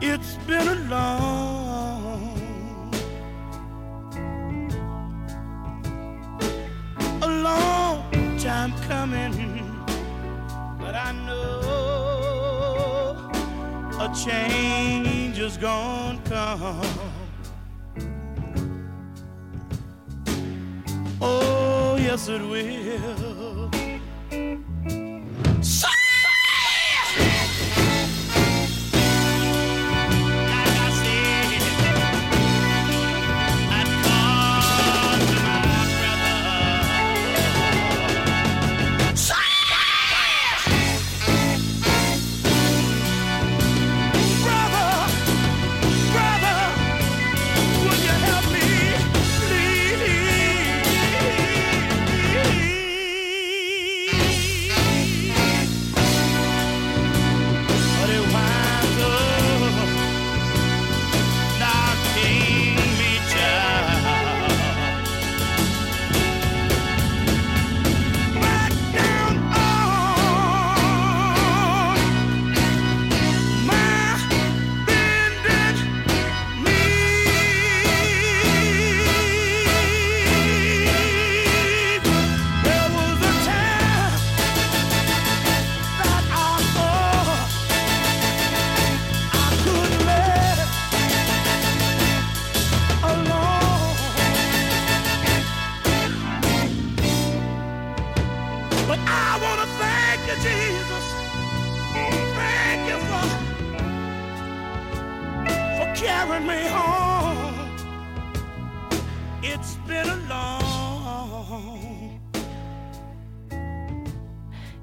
[0.00, 1.59] It's been a long,
[14.14, 16.80] change is gonna come.
[21.20, 23.49] Oh, yes, it will.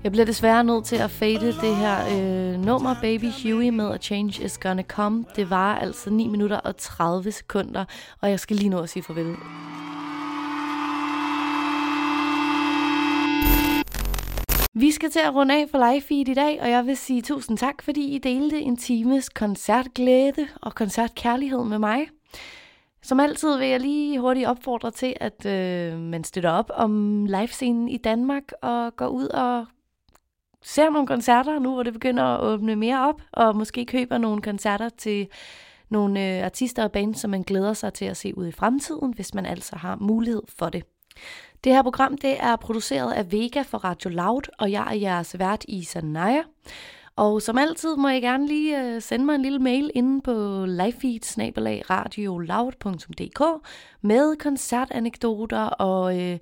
[0.08, 3.98] Jeg bliver desværre nødt til at fade det her øh, nummer, Baby Huey, med A
[3.98, 5.26] Change Is Gonna Come.
[5.36, 7.86] Det var altså 9 minutter og 30 sekunder,
[8.22, 9.36] og jeg skal lige nå at sige farvel.
[14.74, 17.22] Vi skal til at runde af for live feed i dag, og jeg vil sige
[17.22, 22.08] tusind tak, fordi I delte en times koncertglæde og koncertkærlighed med mig.
[23.02, 27.90] Som altid vil jeg lige hurtigt opfordre til, at øh, man støtter op om livescenen
[27.90, 29.66] i Danmark og går ud og
[30.68, 34.42] ser nogle koncerter nu, hvor det begynder at åbne mere op, og måske køber nogle
[34.42, 35.28] koncerter til
[35.90, 39.14] nogle øh, artister og bands, som man glæder sig til at se ud i fremtiden,
[39.14, 40.84] hvis man altså har mulighed for det.
[41.64, 45.40] Det her program det er produceret af Vega for Radio Loud, og jeg er jeres
[45.40, 46.42] vært Isa Naja.
[47.16, 50.66] Og som altid må jeg gerne lige øh, sende mig en lille mail inde på
[50.68, 53.68] livefeed radioloud.dk
[54.02, 56.38] med koncertanekdoter og øh,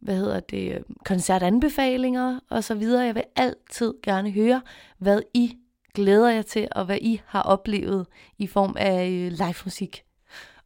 [0.00, 3.04] hvad hedder det, øh, koncertanbefalinger og så videre.
[3.04, 4.62] Jeg vil altid gerne høre,
[4.98, 5.56] hvad I
[5.94, 8.06] glæder jer til, og hvad I har oplevet
[8.38, 10.04] i form af øh, live musik.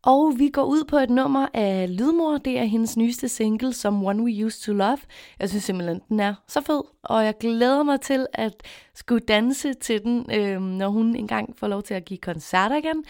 [0.06, 2.38] Og vi går ud på et nummer af Lydmor.
[2.38, 4.98] Det er hendes nyeste single, som One We Used to Love.
[5.40, 8.52] Jeg synes simpelthen, den er så fed, og jeg glæder mig til at
[8.94, 13.04] skulle danse til den, øh, når hun engang får lov til at give koncerter igen.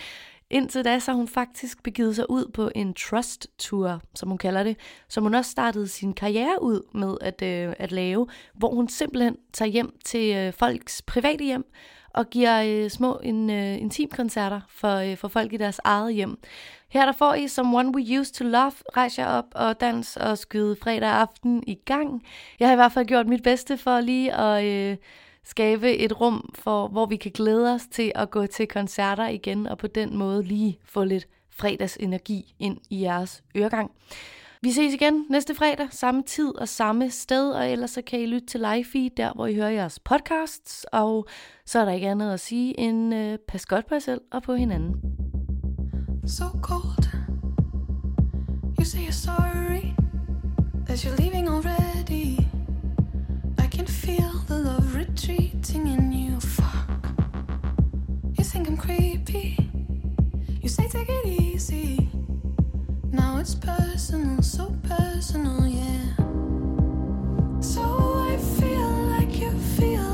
[0.54, 4.62] Indtil da så hun faktisk begivet sig ud på en trust tour, som hun kalder
[4.62, 4.76] det,
[5.08, 9.36] som hun også startede sin karriere ud med at, øh, at lave, hvor hun simpelthen
[9.52, 11.64] tager hjem til øh, folks private hjem
[12.12, 16.38] og giver øh, små en, øh, intimkoncerter for, øh, for folk i deres eget hjem.
[16.88, 20.38] Her der får I Someone We Used To Love, rejse jer op og dans og
[20.38, 22.22] skyde fredag aften i gang.
[22.60, 24.96] Jeg har i hvert fald gjort mit bedste for lige at øh,
[25.44, 29.66] skabe et rum, for, hvor vi kan glæde os til at gå til koncerter igen,
[29.66, 33.90] og på den måde lige få lidt fredagsenergi ind i jeres øregang.
[34.62, 38.26] Vi ses igen næste fredag, samme tid og samme sted, og ellers så kan I
[38.26, 41.26] lytte til live feed, der hvor I hører jeres podcasts, og
[41.66, 44.42] så er der ikke andet at sige end øh, pas godt på jer selv og
[44.42, 44.94] på hinanden.
[46.26, 47.06] so cold.
[48.78, 49.94] You say you're sorry
[50.86, 52.53] that you're leaving already.
[53.74, 56.38] Can feel the love retreating in you.
[56.38, 57.08] Fuck.
[58.38, 59.58] You think I'm creepy.
[60.62, 62.08] You say take it easy.
[63.10, 66.14] Now it's personal, so personal, yeah.
[67.60, 67.82] So
[68.30, 70.13] I feel like you feel